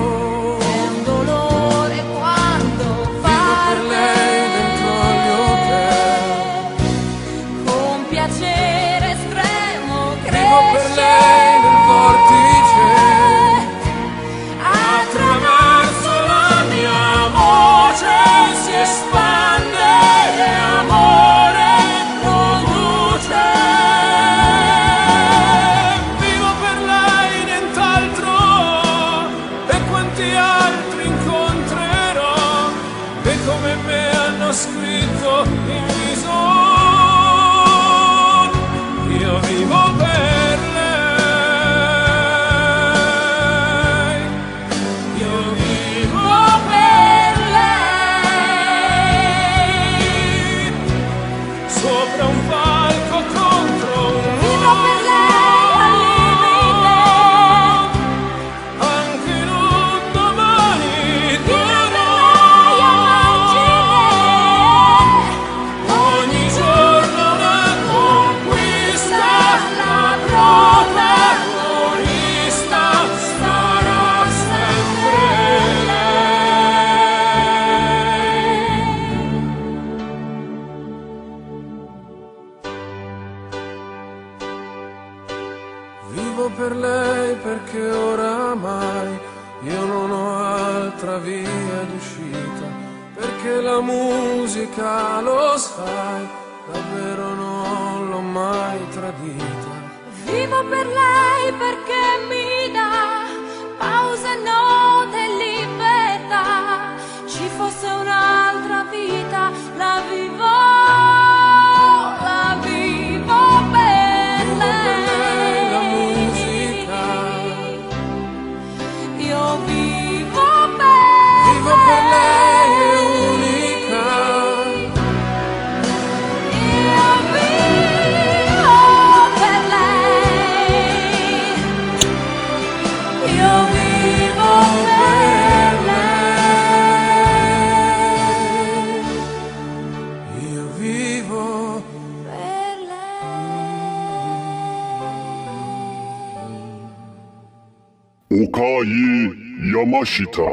[149.78, 150.50] Yamashita.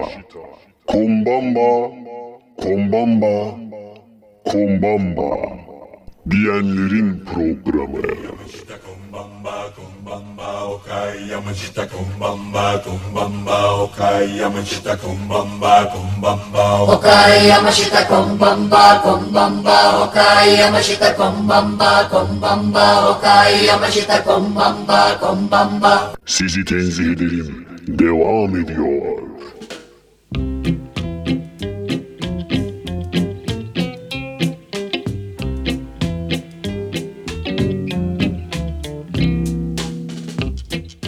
[0.87, 1.71] Kombamba,
[2.61, 3.37] kombamba,
[4.45, 5.31] kombamba.
[6.31, 8.03] Diyenlerin programı.
[10.85, 22.09] Okai Yamashita Kumbamba Kumbamba Okai Yamashita Kumbamba Kumbamba Okai Yamashita Kombamba Kombamba Okai Yamashita Kombamba
[22.11, 25.95] Kombamba Okai Yamashita Kombamba Kombamba
[26.27, 27.74] Sizi tenzih ederim.
[27.89, 29.19] Devam ediyor.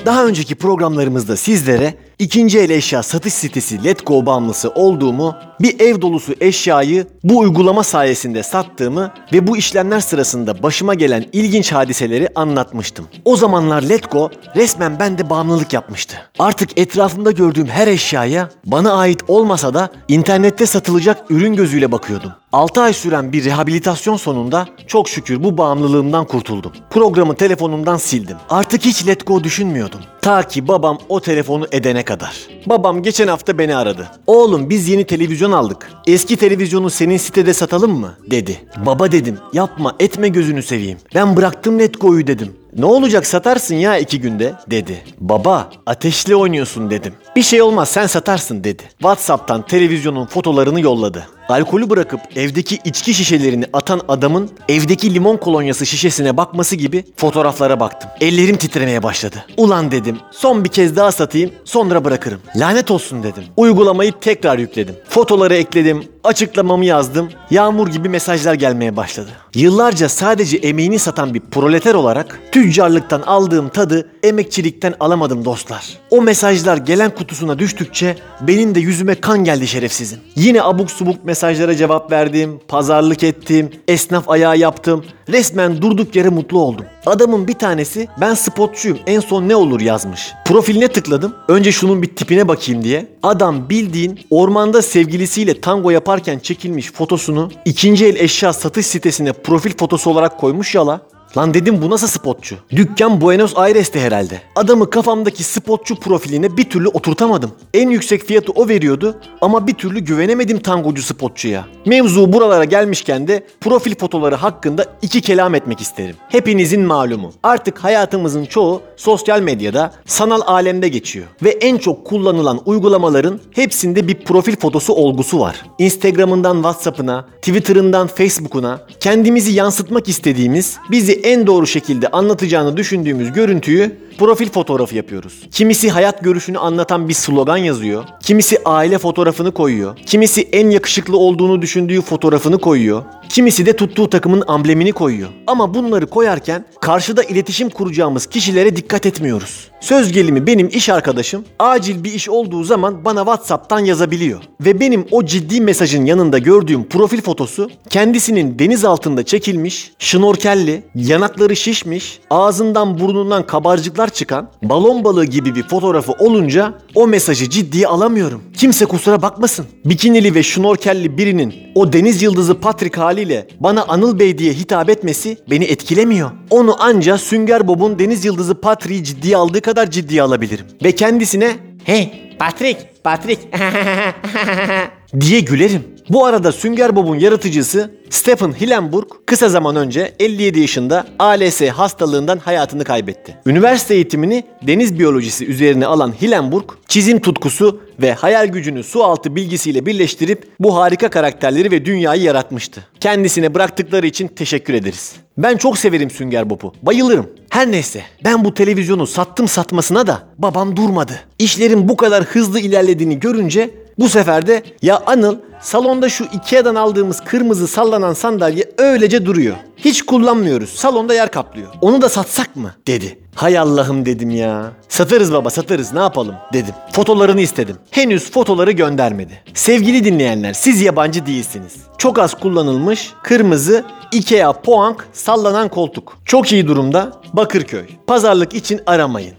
[0.05, 6.35] Daha önceki programlarımızda sizlere ikinci el eşya satış sitesi Letgo bağımlısı olduğumu, bir ev dolusu
[6.41, 13.09] eşyayı bu uygulama sayesinde sattığımı ve bu işlemler sırasında başıma gelen ilginç hadiseleri anlatmıştım.
[13.25, 16.17] O zamanlar Letgo resmen bende bağımlılık yapmıştı.
[16.39, 22.33] Artık etrafımda gördüğüm her eşyaya bana ait olmasa da internette satılacak ürün gözüyle bakıyordum.
[22.53, 26.73] 6 ay süren bir rehabilitasyon sonunda çok şükür bu bağımlılığımdan kurtuldum.
[26.91, 28.37] Programı telefonumdan sildim.
[28.51, 30.01] Artık hiç Let Go düşünmüyordum.
[30.21, 32.47] Ta ki babam o telefonu edene kadar.
[32.67, 34.07] Babam geçen hafta beni aradı.
[34.27, 35.91] Oğlum biz yeni televizyon aldık.
[36.07, 38.15] Eski televizyonu senin sitede satalım mı?
[38.31, 38.61] dedi.
[38.87, 40.99] Baba dedim yapma etme gözünü seveyim.
[41.15, 42.53] Ben bıraktım Let Go'yu dedim.
[42.79, 45.05] Ne olacak satarsın ya iki günde dedi.
[45.21, 47.15] Baba ateşli oynuyorsun dedim.
[47.37, 48.83] Bir şey olmaz sen satarsın dedi.
[48.99, 51.27] Whatsapp'tan televizyonun fotolarını yolladı.
[51.49, 58.11] Alkolü bırakıp evdeki içki şişelerini atan adamın evdeki limon kolonyası şişesine bakması gibi fotoğraflara baktım.
[58.21, 59.45] Ellerim titremeye başladı.
[59.57, 62.41] Ulan dedim son bir kez daha satayım sonra bırakırım.
[62.57, 63.45] Lanet olsun dedim.
[63.57, 64.95] Uygulamayı tekrar yükledim.
[65.09, 67.29] Fotoları ekledim, açıklamamı yazdım.
[67.51, 69.31] Yağmur gibi mesajlar gelmeye başladı.
[69.55, 75.87] Yıllarca sadece emeğini satan bir proleter olarak tüccarlıktan aldığım tadı emekçilikten alamadım dostlar.
[76.11, 80.19] O mesajlar gelen kutusuna düştükçe benim de yüzüme kan geldi şerefsizin.
[80.37, 85.05] Yine abuk subuk mesajlara cevap verdim, pazarlık ettim, esnaf ayağı yaptım.
[85.29, 86.85] Resmen durduk yere mutlu oldum.
[87.07, 90.33] Adamın bir tanesi ben spotçuyum en son ne olur yazmış.
[90.45, 91.35] Profiline tıkladım.
[91.49, 93.07] Önce şunun bir tipine bakayım diye.
[93.23, 100.11] Adam bildiğin ormanda sevgilisiyle tango yaparken çekilmiş fotosunu ikinci el eşya satış sitesine profil fotosu
[100.11, 101.01] olarak koymuş yala.
[101.37, 102.57] Lan dedim bu nasıl spotçu?
[102.71, 104.41] Dükkan Buenos Aires'te herhalde.
[104.57, 107.51] Adamı kafamdaki spotçu profiline bir türlü oturtamadım.
[107.75, 111.65] En yüksek fiyatı o veriyordu ama bir türlü güvenemedim tangocu spotçuya.
[111.87, 116.17] Mevzu buralara gelmişken de profil fotoları hakkında iki kelam etmek isterim.
[116.29, 117.33] Hepinizin malumu.
[117.43, 121.27] Artık hayatımızın çoğu sosyal medyada, sanal alemde geçiyor.
[121.43, 125.63] Ve en çok kullanılan uygulamaların hepsinde bir profil fotosu olgusu var.
[125.79, 134.51] Instagram'ından WhatsApp'ına, Twitter'ından Facebook'una kendimizi yansıtmak istediğimiz, bizi en doğru şekilde anlatacağını düşündüğümüz görüntüyü profil
[134.51, 135.35] fotoğrafı yapıyoruz.
[135.53, 138.05] Kimisi hayat görüşünü anlatan bir slogan yazıyor.
[138.23, 139.97] Kimisi aile fotoğrafını koyuyor.
[140.07, 143.03] Kimisi en yakışıklı olduğunu düşündüğü fotoğrafını koyuyor.
[143.29, 145.29] Kimisi de tuttuğu takımın amblemini koyuyor.
[145.47, 149.71] Ama bunları koyarken karşıda iletişim kuracağımız kişilere dikkat etmiyoruz.
[149.81, 154.41] Söz gelimi benim iş arkadaşım acil bir iş olduğu zaman bana WhatsApp'tan yazabiliyor.
[154.61, 161.57] Ve benim o ciddi mesajın yanında gördüğüm profil fotosu kendisinin deniz altında çekilmiş, şnorkelli, yanakları
[161.57, 168.43] şişmiş, ağzından burnundan kabarcıklar çıkan balon balığı gibi bir fotoğrafı olunca o mesajı ciddiye alamıyorum.
[168.57, 169.67] Kimse kusura bakmasın.
[169.85, 175.39] Bikinili ve şnorkelli birinin o deniz yıldızı Patrick haliyle bana Anıl Bey diye hitap etmesi
[175.51, 176.31] beni etkilemiyor.
[176.51, 180.67] Onu anca Sünger Bob'un deniz yıldızı Patrick'i ciddiye aldığı kadar ciddiye alabilirim.
[180.85, 183.43] Ve kendisine hey Patrick, Patrick
[185.21, 185.96] diye gülerim.
[186.11, 192.85] Bu arada Sünger Bob'un yaratıcısı Stephen Hillenburg kısa zaman önce 57 yaşında ALS hastalığından hayatını
[192.85, 193.37] kaybetti.
[193.47, 199.87] Üniversite eğitimini deniz biyolojisi üzerine alan Hillenburg, çizim tutkusu ve hayal gücünü su altı bilgisiyle
[199.87, 202.85] birleştirip bu harika karakterleri ve dünyayı yaratmıştı.
[203.01, 205.13] Kendisine bıraktıkları için teşekkür ederiz.
[205.39, 206.73] Ben çok severim Sünger Bob'u.
[206.83, 207.31] Bayılırım.
[207.51, 211.13] Her neyse ben bu televizyonu sattım satmasına da babam durmadı.
[211.39, 215.37] İşlerin bu kadar hızlı ilerlediğini görünce bu sefer de ya Anıl
[215.67, 219.57] salonda şu Ikea'dan aldığımız kırmızı sallanan sandalye öylece duruyor.
[219.77, 220.71] Hiç kullanmıyoruz.
[220.71, 221.69] Salonda yer kaplıyor.
[221.81, 222.73] Onu da satsak mı?
[222.87, 223.19] dedi.
[223.35, 224.73] Hay Allah'ım dedim ya.
[224.89, 226.75] Satarız baba satarız ne yapalım dedim.
[226.93, 227.77] Fotolarını istedim.
[227.91, 229.43] Henüz fotoları göndermedi.
[229.55, 231.75] Sevgili dinleyenler siz yabancı değilsiniz.
[231.99, 236.19] Çok az kullanılmış kırmızı Ikea Poank sallanan koltuk.
[236.25, 237.87] Çok iyi durumda Bakırköy.
[238.07, 239.35] Pazarlık için aramayın.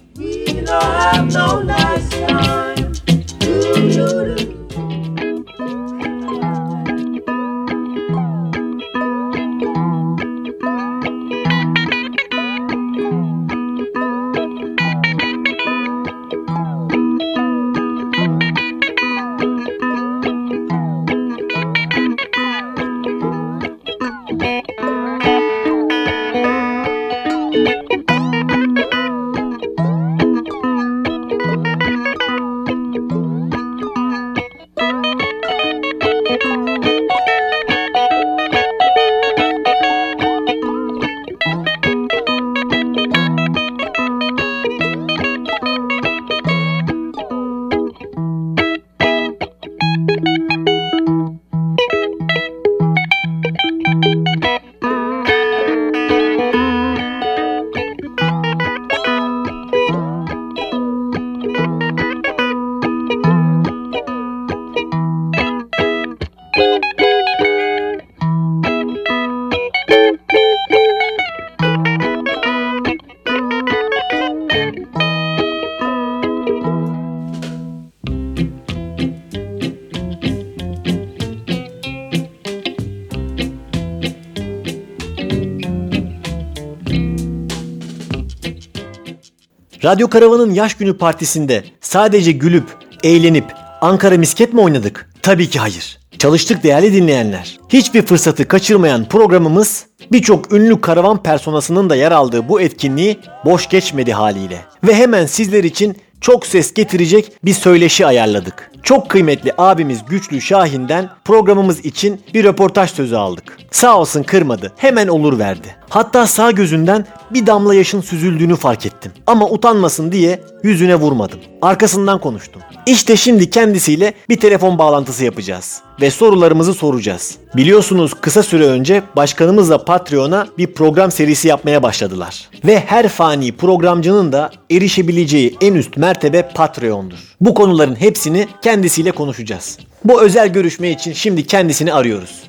[89.87, 92.63] Radyo Karavan'ın yaş günü partisinde sadece gülüp,
[93.03, 93.45] eğlenip
[93.81, 95.09] Ankara misket mi oynadık?
[95.21, 95.99] Tabii ki hayır.
[96.17, 97.59] Çalıştık değerli dinleyenler.
[97.69, 104.13] Hiçbir fırsatı kaçırmayan programımız birçok ünlü karavan personasının da yer aldığı bu etkinliği boş geçmedi
[104.13, 104.61] haliyle.
[104.83, 108.71] Ve hemen sizler için çok ses getirecek bir söyleşi ayarladık.
[108.83, 113.57] Çok kıymetli abimiz Güçlü Şahin'den programımız için bir röportaj sözü aldık.
[113.71, 114.73] Sağ olsun kırmadı.
[114.77, 115.75] Hemen olur verdi.
[115.89, 119.11] Hatta sağ gözünden bir damla yaşın süzüldüğünü fark ettim.
[119.27, 121.39] Ama utanmasın diye yüzüne vurmadım.
[121.61, 122.61] Arkasından konuştum.
[122.85, 127.35] İşte şimdi kendisiyle bir telefon bağlantısı yapacağız ve sorularımızı soracağız.
[127.55, 132.49] Biliyorsunuz kısa süre önce başkanımızla Patreon'a bir program serisi yapmaya başladılar.
[132.65, 137.35] Ve her fani programcının da erişebileceği en üst mertebe Patreon'dur.
[137.41, 139.77] Bu konuların hepsini kendisiyle konuşacağız.
[140.03, 142.43] Bu özel görüşme için şimdi kendisini arıyoruz.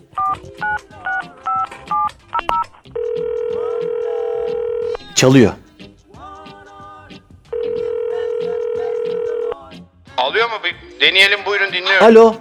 [5.19, 5.53] Çalıyor.
[10.17, 10.55] Alıyor mu?
[10.65, 12.07] Bir deneyelim buyurun dinliyorum.
[12.07, 12.35] Alo.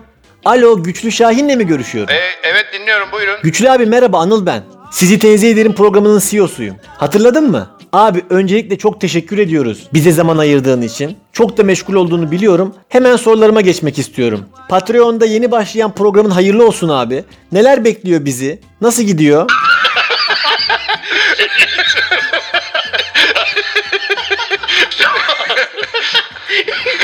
[0.46, 2.14] Alo Güçlü Şahin'le mi görüşüyorum?
[2.14, 3.36] Ee, evet dinliyorum buyurun.
[3.44, 4.64] Güçlü abi merhaba Anıl ben.
[4.92, 6.76] Sizi teyze ederim programının CEO'suyum.
[6.88, 7.70] Hatırladın mı?
[7.94, 11.18] Abi öncelikle çok teşekkür ediyoruz bize zaman ayırdığın için.
[11.34, 12.76] Çok da meşgul olduğunu biliyorum.
[12.90, 14.46] Hemen sorularıma geçmek istiyorum.
[14.70, 17.24] Patreon'da yeni başlayan programın hayırlı olsun abi.
[17.52, 18.60] Neler bekliyor bizi?
[18.82, 19.46] Nasıl gidiyor?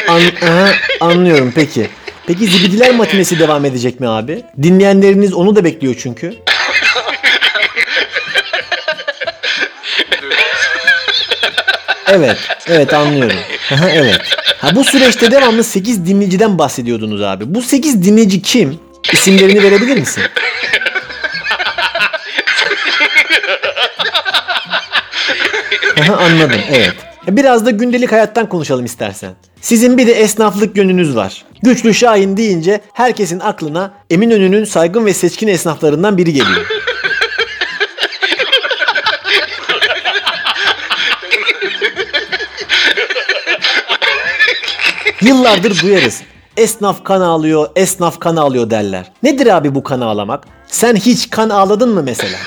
[0.08, 1.90] An Aha, anlıyorum peki.
[2.28, 4.44] Peki Zibidiler matinesi devam edecek mi abi?
[4.64, 6.34] Dinleyenleriniz onu da bekliyor çünkü.
[12.08, 12.38] Evet,
[12.68, 13.38] evet anlıyorum.
[13.92, 14.22] Evet.
[14.58, 17.56] Ha bu süreçte devamlı 8 dinleyiciden bahsediyordunuz abi.
[17.56, 18.80] Bu 8 dinleyici kim?
[19.14, 20.24] İsimlerini verebilir misin?
[26.02, 26.96] Aha, anladım, evet.
[27.28, 29.34] Biraz da gündelik hayattan konuşalım istersen.
[29.62, 31.46] Sizin bir de esnaflık yönünüz var.
[31.62, 36.66] Güçlü Şahin deyince herkesin aklına Eminönü'nün saygın ve seçkin esnaflarından biri geliyor.
[45.22, 46.22] Yıllardır duyarız.
[46.58, 49.12] Esnaf kan ağlıyor, esnaf kan ağlıyor derler.
[49.24, 50.44] Nedir abi bu kan ağlamak?
[50.68, 52.38] Sen hiç kan ağladın mı mesela?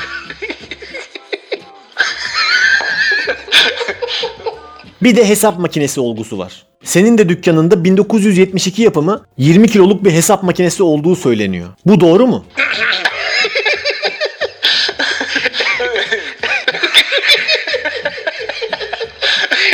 [5.02, 6.66] Bir de hesap makinesi olgusu var.
[6.84, 11.68] Senin de dükkanında 1972 yapımı 20 kiloluk bir hesap makinesi olduğu söyleniyor.
[11.86, 12.44] Bu doğru mu?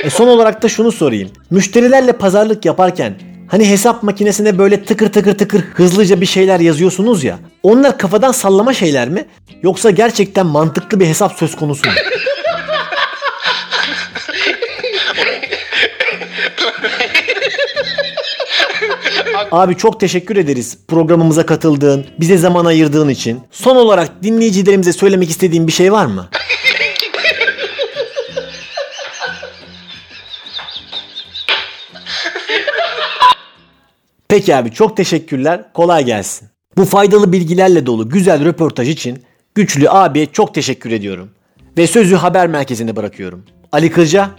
[0.04, 1.30] E son olarak da şunu sorayım.
[1.50, 3.14] Müşterilerle pazarlık yaparken
[3.48, 7.38] hani hesap makinesine böyle tıkır tıkır tıkır hızlıca bir şeyler yazıyorsunuz ya.
[7.62, 9.24] Onlar kafadan sallama şeyler mi?
[9.62, 11.94] Yoksa gerçekten mantıklı bir hesap söz konusu mu?
[19.51, 23.40] Abi çok teşekkür ederiz programımıza katıldığın, bize zaman ayırdığın için.
[23.51, 26.28] Son olarak dinleyicilerimize söylemek istediğin bir şey var mı?
[34.28, 35.64] Peki abi çok teşekkürler.
[35.74, 36.49] Kolay gelsin.
[36.76, 39.24] Bu faydalı bilgilerle dolu güzel röportaj için
[39.55, 41.30] Güçlü abiye çok teşekkür ediyorum.
[41.78, 43.45] Ve sözü haber merkezine bırakıyorum.
[43.72, 44.30] Ali Kırca.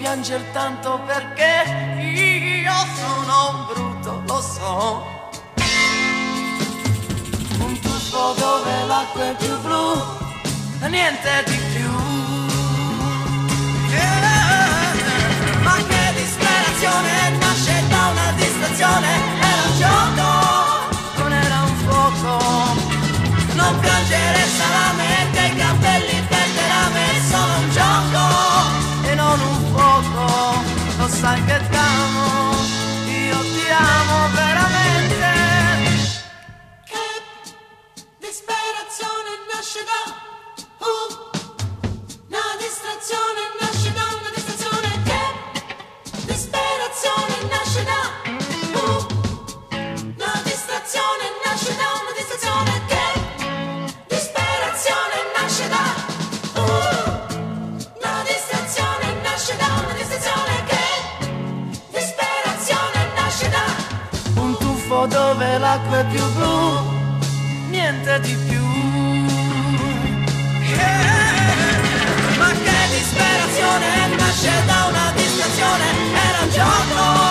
[0.00, 1.64] Fatto piangere tanto perché
[2.00, 5.30] io sono un brutto, lo so.
[7.58, 10.18] Un tuffo dove l'acqua è più blu
[10.88, 11.90] niente di più.
[13.90, 15.62] Yeah.
[15.62, 19.39] Ma che disperazione nasce da una distrazione,
[65.70, 66.82] l'acqua è più blu,
[67.68, 68.64] niente di più.
[70.66, 71.18] Yeah.
[72.38, 75.84] Ma che disperazione nasce da una distrazione,
[76.26, 77.29] era un gioco,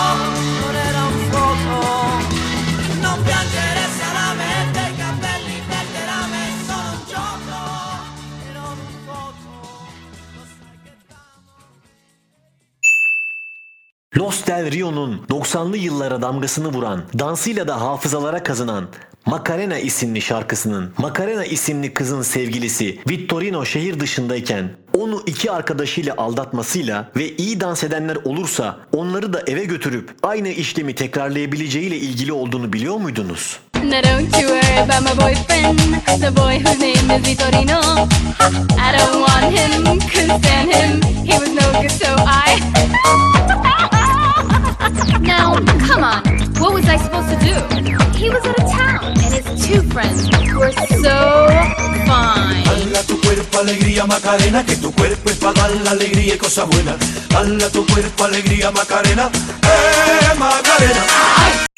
[14.20, 18.88] Los Del Rio'nun 90'lı yıllara damgasını vuran, dansıyla da hafızalara kazınan
[19.26, 27.36] Macarena isimli şarkısının Macarena isimli kızın sevgilisi Vittorino şehir dışındayken onu iki arkadaşıyla aldatmasıyla ve
[27.36, 33.60] iyi dans edenler olursa onları da eve götürüp aynı işlemi tekrarlayabileceğiyle ilgili olduğunu biliyor muydunuz?
[33.76, 33.80] I
[38.92, 41.02] don't want him, couldn't stand him.
[41.26, 42.60] He was no good, so I.
[45.22, 45.56] now,
[45.88, 46.24] come on,
[46.60, 47.56] what was I supposed to do?
[48.18, 51.48] He was out of town, and his two friends were so
[52.06, 52.64] fine.
[52.66, 56.68] Dala tu cuerpo alegría Macarena, que tu cuerpo es para dar la alegría y cosas
[56.68, 56.98] buenas.
[57.30, 59.30] Dala tu cuerpo alegría Macarena,
[59.64, 61.69] eh Macarena.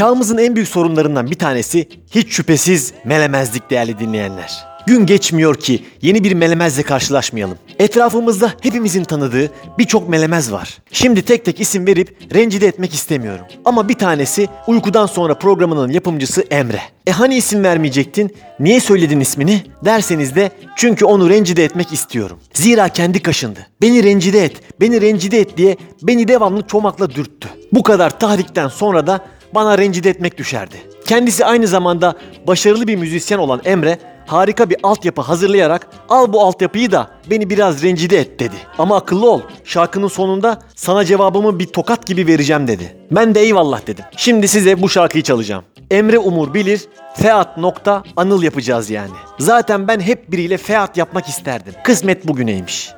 [0.00, 4.66] Çağımızın en büyük sorunlarından bir tanesi hiç şüphesiz melemezlik değerli dinleyenler.
[4.86, 7.58] Gün geçmiyor ki yeni bir melemezle karşılaşmayalım.
[7.78, 10.78] Etrafımızda hepimizin tanıdığı birçok melemez var.
[10.92, 13.44] Şimdi tek tek isim verip rencide etmek istemiyorum.
[13.64, 16.82] Ama bir tanesi uykudan sonra programının yapımcısı Emre.
[17.06, 18.36] E hani isim vermeyecektin?
[18.60, 19.62] Niye söyledin ismini?
[19.84, 22.38] Derseniz de çünkü onu rencide etmek istiyorum.
[22.52, 23.66] Zira kendi kaşındı.
[23.82, 27.48] Beni rencide et, beni rencide et diye beni devamlı çomakla dürttü.
[27.72, 29.20] Bu kadar tahrikten sonra da
[29.54, 30.76] bana rencide etmek düşerdi.
[31.04, 32.14] Kendisi aynı zamanda
[32.46, 37.82] başarılı bir müzisyen olan Emre harika bir altyapı hazırlayarak al bu altyapıyı da beni biraz
[37.82, 38.54] rencide et dedi.
[38.78, 42.96] Ama akıllı ol şarkının sonunda sana cevabımı bir tokat gibi vereceğim dedi.
[43.10, 44.04] Ben de eyvallah dedim.
[44.16, 45.64] Şimdi size bu şarkıyı çalacağım.
[45.90, 46.80] Emre Umur bilir
[47.14, 49.12] Feat nokta Anıl yapacağız yani.
[49.38, 51.74] Zaten ben hep biriyle Feat yapmak isterdim.
[51.84, 52.90] Kısmet bugüneymiş.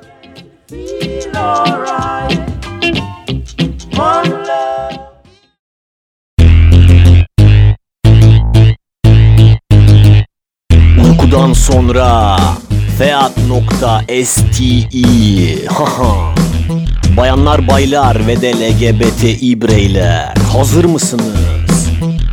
[11.33, 12.37] Uykudan sonra
[12.97, 14.87] Feat.sti.
[17.17, 21.87] Bayanlar baylar ve de LGBTİ bireyler Hazır mısınız?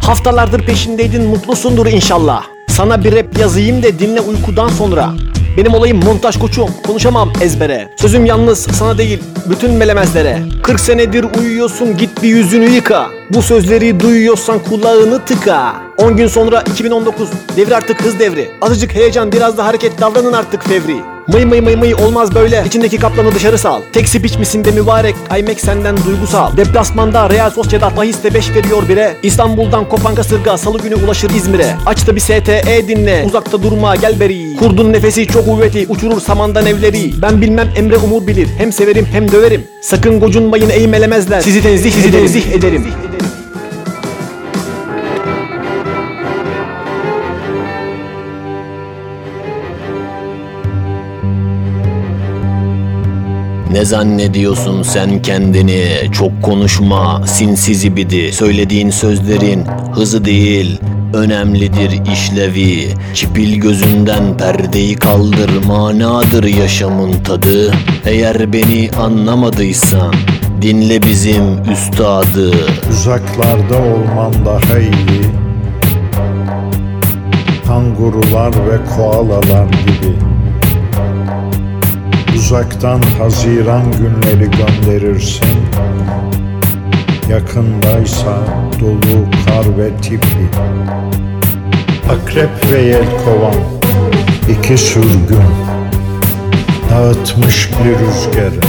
[0.06, 5.12] Haftalardır peşindeydin mutlusundur inşallah Sana bir rap yazayım de dinle uykudan sonra
[5.60, 6.70] benim olayım montaj koçum.
[6.86, 7.88] Konuşamam ezbere.
[7.96, 9.18] Sözüm yalnız sana değil
[9.50, 10.38] bütün melemezlere.
[10.62, 13.10] 40 senedir uyuyorsun git bir yüzünü yıka.
[13.30, 15.72] Bu sözleri duyuyorsan kulağını tıka.
[15.98, 18.50] 10 gün sonra 2019 devir artık hız devri.
[18.60, 20.96] Azıcık heyecan biraz da hareket davranın artık fevri
[21.32, 22.62] Mıy mıy mıy mıy olmaz böyle.
[22.66, 23.82] İçindeki kaplanı dışarı sal.
[23.92, 25.14] Tek spiç misin de mübarek.
[25.30, 26.56] Aymek senden duygusal.
[26.56, 29.16] Deplasmanda Real Sociedad bahiste 5 veriyor bire.
[29.22, 31.76] İstanbul'dan kopan kasırga Salı günü ulaşır İzmir'e.
[31.86, 33.24] Aç da bir STE dinle.
[33.26, 34.56] Uzakta durma gel beri.
[34.56, 35.86] Kurdun nefesi çok kuvveti.
[35.88, 37.22] Uçurur samandan evleri.
[37.22, 38.48] Ben bilmem Emre Umur bilir.
[38.58, 39.64] Hem severim hem döverim.
[39.82, 41.40] Sakın gocunmayın eğmelemezler.
[41.40, 42.86] Sizi tenzih sizi tenzih ederim
[53.80, 55.86] Ne zannediyorsun sen kendini?
[56.12, 58.32] Çok konuşma, sinsiz ibidi.
[58.32, 60.80] Söylediğin sözlerin hızı değil,
[61.14, 62.88] önemlidir işlevi.
[63.14, 67.72] Çipil gözünden perdeyi kaldır, manadır yaşamın tadı.
[68.06, 70.14] Eğer beni anlamadıysan,
[70.62, 72.52] dinle bizim üstadı.
[72.90, 75.24] Uzaklarda olman daha iyi
[77.66, 80.29] Kangurular ve koalalar gibi
[82.40, 85.48] Uzaktan Haziran günleri gönderirsin.
[87.30, 88.38] Yakındaysa
[88.80, 90.48] dolu kar ve tipi
[92.10, 93.54] Akrep ve yelkovan
[94.48, 95.42] iki sürgün.
[96.90, 98.60] Dağıtmış bir rüzgarı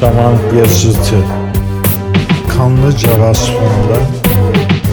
[0.00, 1.16] Zaman yazıtı
[2.48, 3.98] Kanlıca vasfında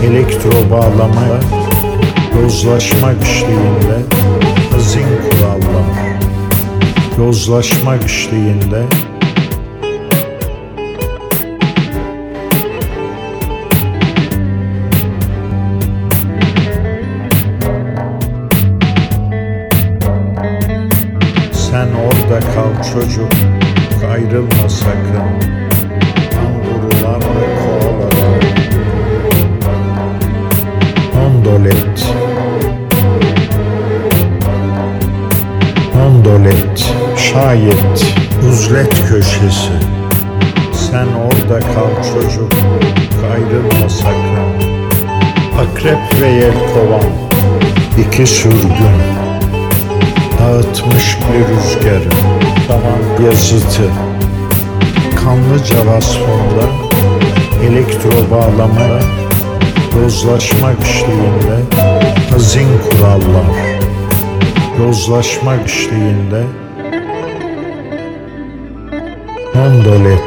[0.05, 1.39] Elektro bağlamaya
[2.41, 3.99] Yozlaşma güçlüğünde
[4.71, 5.68] Hazin kurallar
[7.19, 8.83] Yozlaşma güçlüğünde
[21.53, 23.31] Sen orada kal çocuk
[24.11, 25.49] Ayrılma sakın.
[26.31, 28.43] Kangurular ve koalalar
[31.13, 32.13] Gondolet
[35.93, 36.98] Gondolet
[37.33, 38.15] Şayet
[38.49, 39.71] Uzlet köşesi.
[40.73, 42.53] Sen orada kal çocuk
[43.33, 44.69] Ayrılma sakın.
[45.59, 47.09] Akrep ve yelkovan
[47.97, 48.99] iki sürgün.
[50.39, 52.09] Dağıtmış bir rüzgarı
[52.67, 53.89] Zaman yazıtı.
[55.15, 56.65] Kanlıca vasfında
[57.67, 58.99] Elektro bağlamaya
[60.01, 61.77] Yozlaşma güçlüğünde
[62.31, 63.79] Hazin kurallar.
[64.79, 66.43] Yozlaşma güçlüğünde
[69.59, 70.18] dándole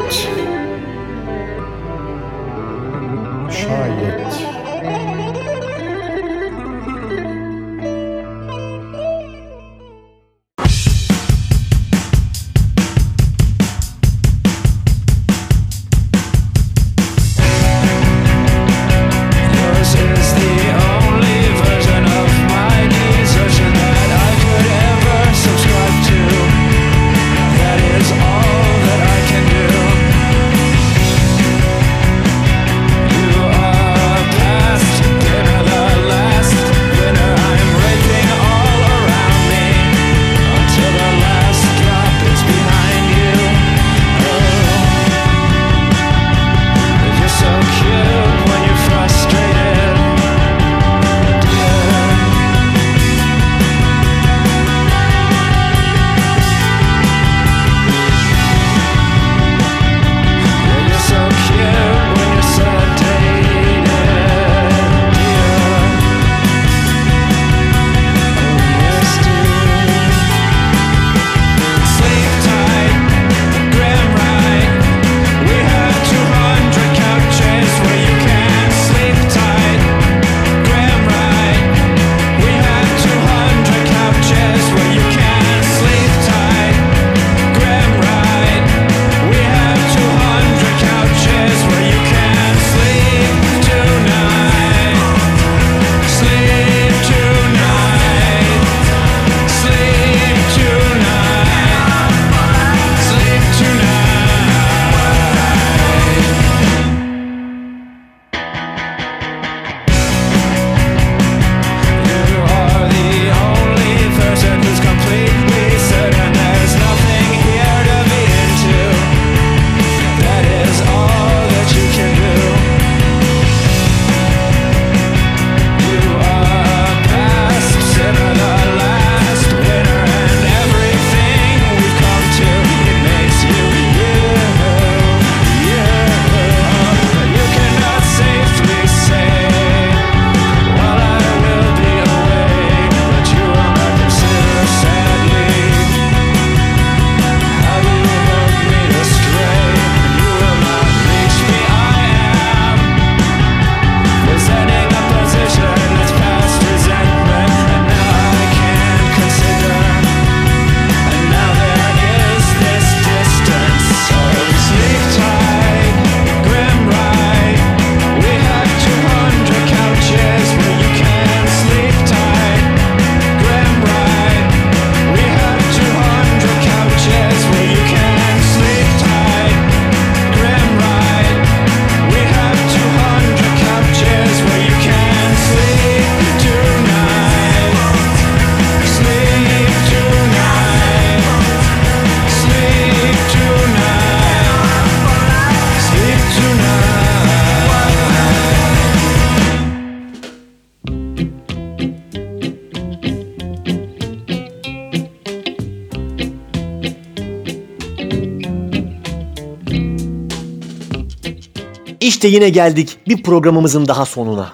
[212.23, 214.51] İşte yine geldik bir programımızın daha sonuna.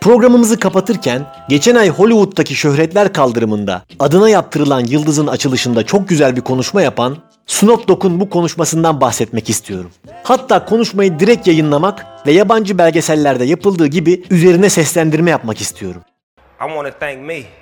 [0.00, 6.82] Programımızı kapatırken geçen ay Hollywood'daki şöhretler kaldırımında adına yaptırılan yıldızın açılışında çok güzel bir konuşma
[6.82, 7.16] yapan
[7.46, 9.90] Snoop Dogg'un bu konuşmasından bahsetmek istiyorum.
[10.22, 16.02] Hatta konuşmayı direkt yayınlamak ve yabancı belgesellerde yapıldığı gibi üzerine seslendirme yapmak istiyorum.
[16.38, 17.59] I want to thank me.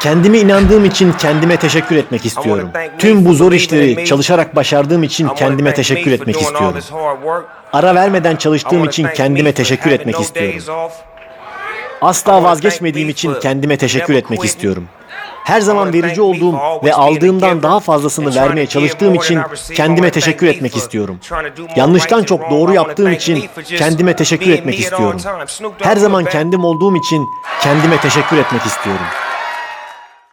[0.00, 2.70] Kendime inandığım için kendime teşekkür etmek istiyorum.
[2.98, 6.80] Tüm bu zor işleri çalışarak başardığım için kendime teşekkür etmek istiyorum.
[7.72, 10.62] Ara vermeden çalıştığım için kendime teşekkür etmek istiyorum.
[12.00, 14.88] Asla vazgeçmediğim için kendime teşekkür etmek istiyorum.
[15.44, 19.40] Her zaman verici olduğum ve aldığımdan daha fazlasını vermeye çalıştığım için
[19.74, 21.18] kendime teşekkür etmek istiyorum.
[21.76, 23.44] Yanlıştan çok doğru yaptığım için
[23.78, 25.20] kendime teşekkür etmek istiyorum.
[25.82, 27.26] Her zaman kendim olduğum için
[27.62, 29.06] kendime teşekkür etmek istiyorum.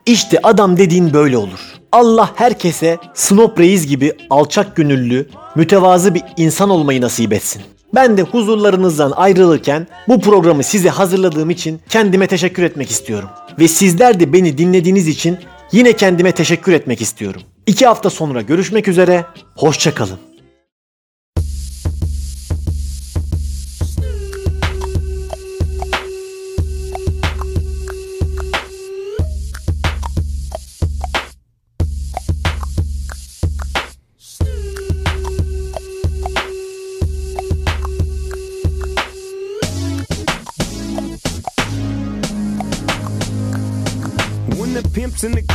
[0.05, 1.59] İşte adam dediğin böyle olur.
[1.91, 7.61] Allah herkese Snop Reis gibi alçak gönüllü, mütevazı bir insan olmayı nasip etsin.
[7.95, 13.29] Ben de huzurlarınızdan ayrılırken bu programı size hazırladığım için kendime teşekkür etmek istiyorum.
[13.59, 15.37] Ve sizler de beni dinlediğiniz için
[15.71, 17.41] yine kendime teşekkür etmek istiyorum.
[17.65, 19.25] İki hafta sonra görüşmek üzere,
[19.55, 20.32] hoşçakalın.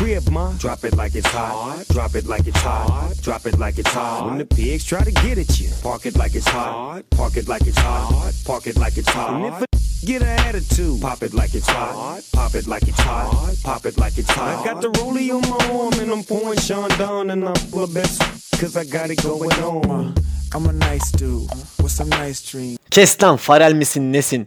[0.08, 1.84] Crib, ma, drop it like it's hot.
[1.90, 3.12] Drop it like it's hot.
[3.22, 4.26] Drop it like it's hot.
[4.26, 7.02] When the pigs try to get at you, park it like it's hot.
[7.10, 8.32] Park it like it's hot.
[8.46, 9.34] Park it like it's hot.
[9.34, 9.66] And if a
[10.06, 12.22] get an attitude, pop it like it's hot.
[12.32, 13.56] Pop it like it's hot.
[13.62, 14.60] Pop it like it's hot.
[14.60, 17.90] I got the rollie on my arm and I'm pouring Sean down and I'm the
[17.92, 18.16] best
[18.60, 20.14] cause I got it going on.
[20.54, 21.50] I'm a nice dude
[21.82, 22.78] with some nice dreams.
[22.90, 24.46] Kes lan farel misin nesin?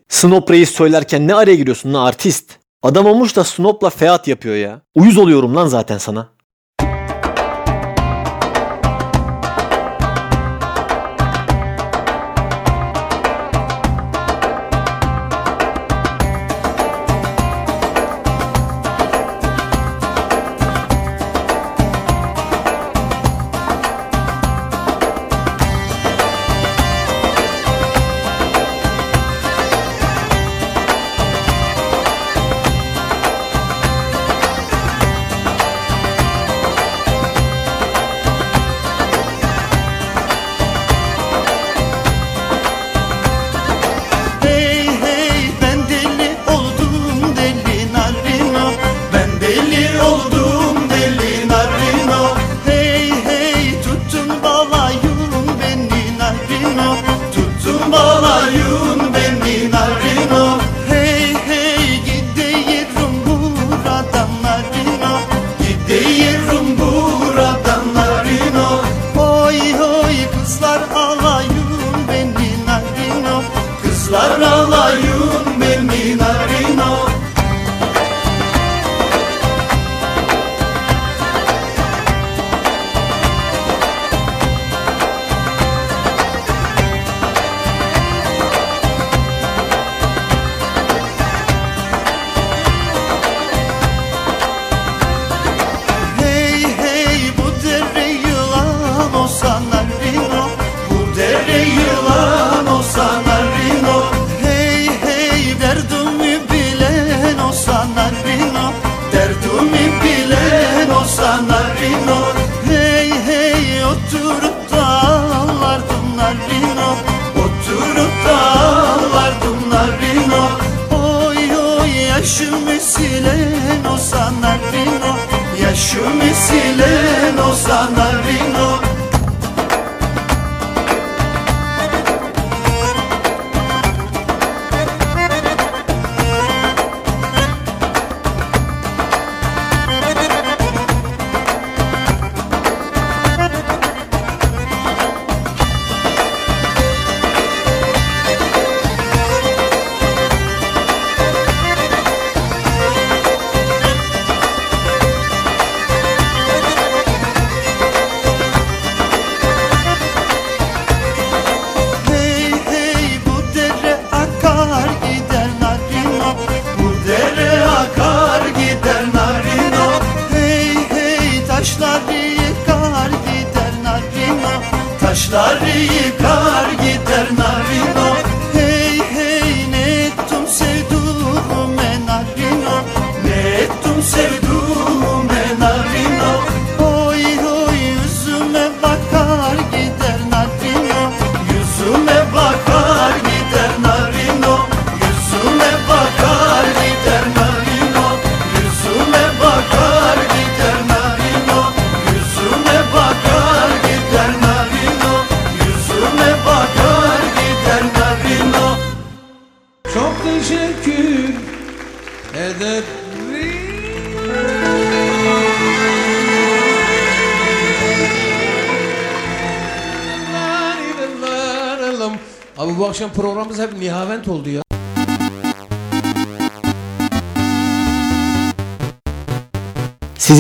[0.49, 2.60] Reis söylerken ne araya giriyorsun lan artist?
[2.83, 4.81] Adam olmuş da Snop'la feat yapıyor ya.
[4.95, 6.29] Uyuz oluyorum lan zaten sana.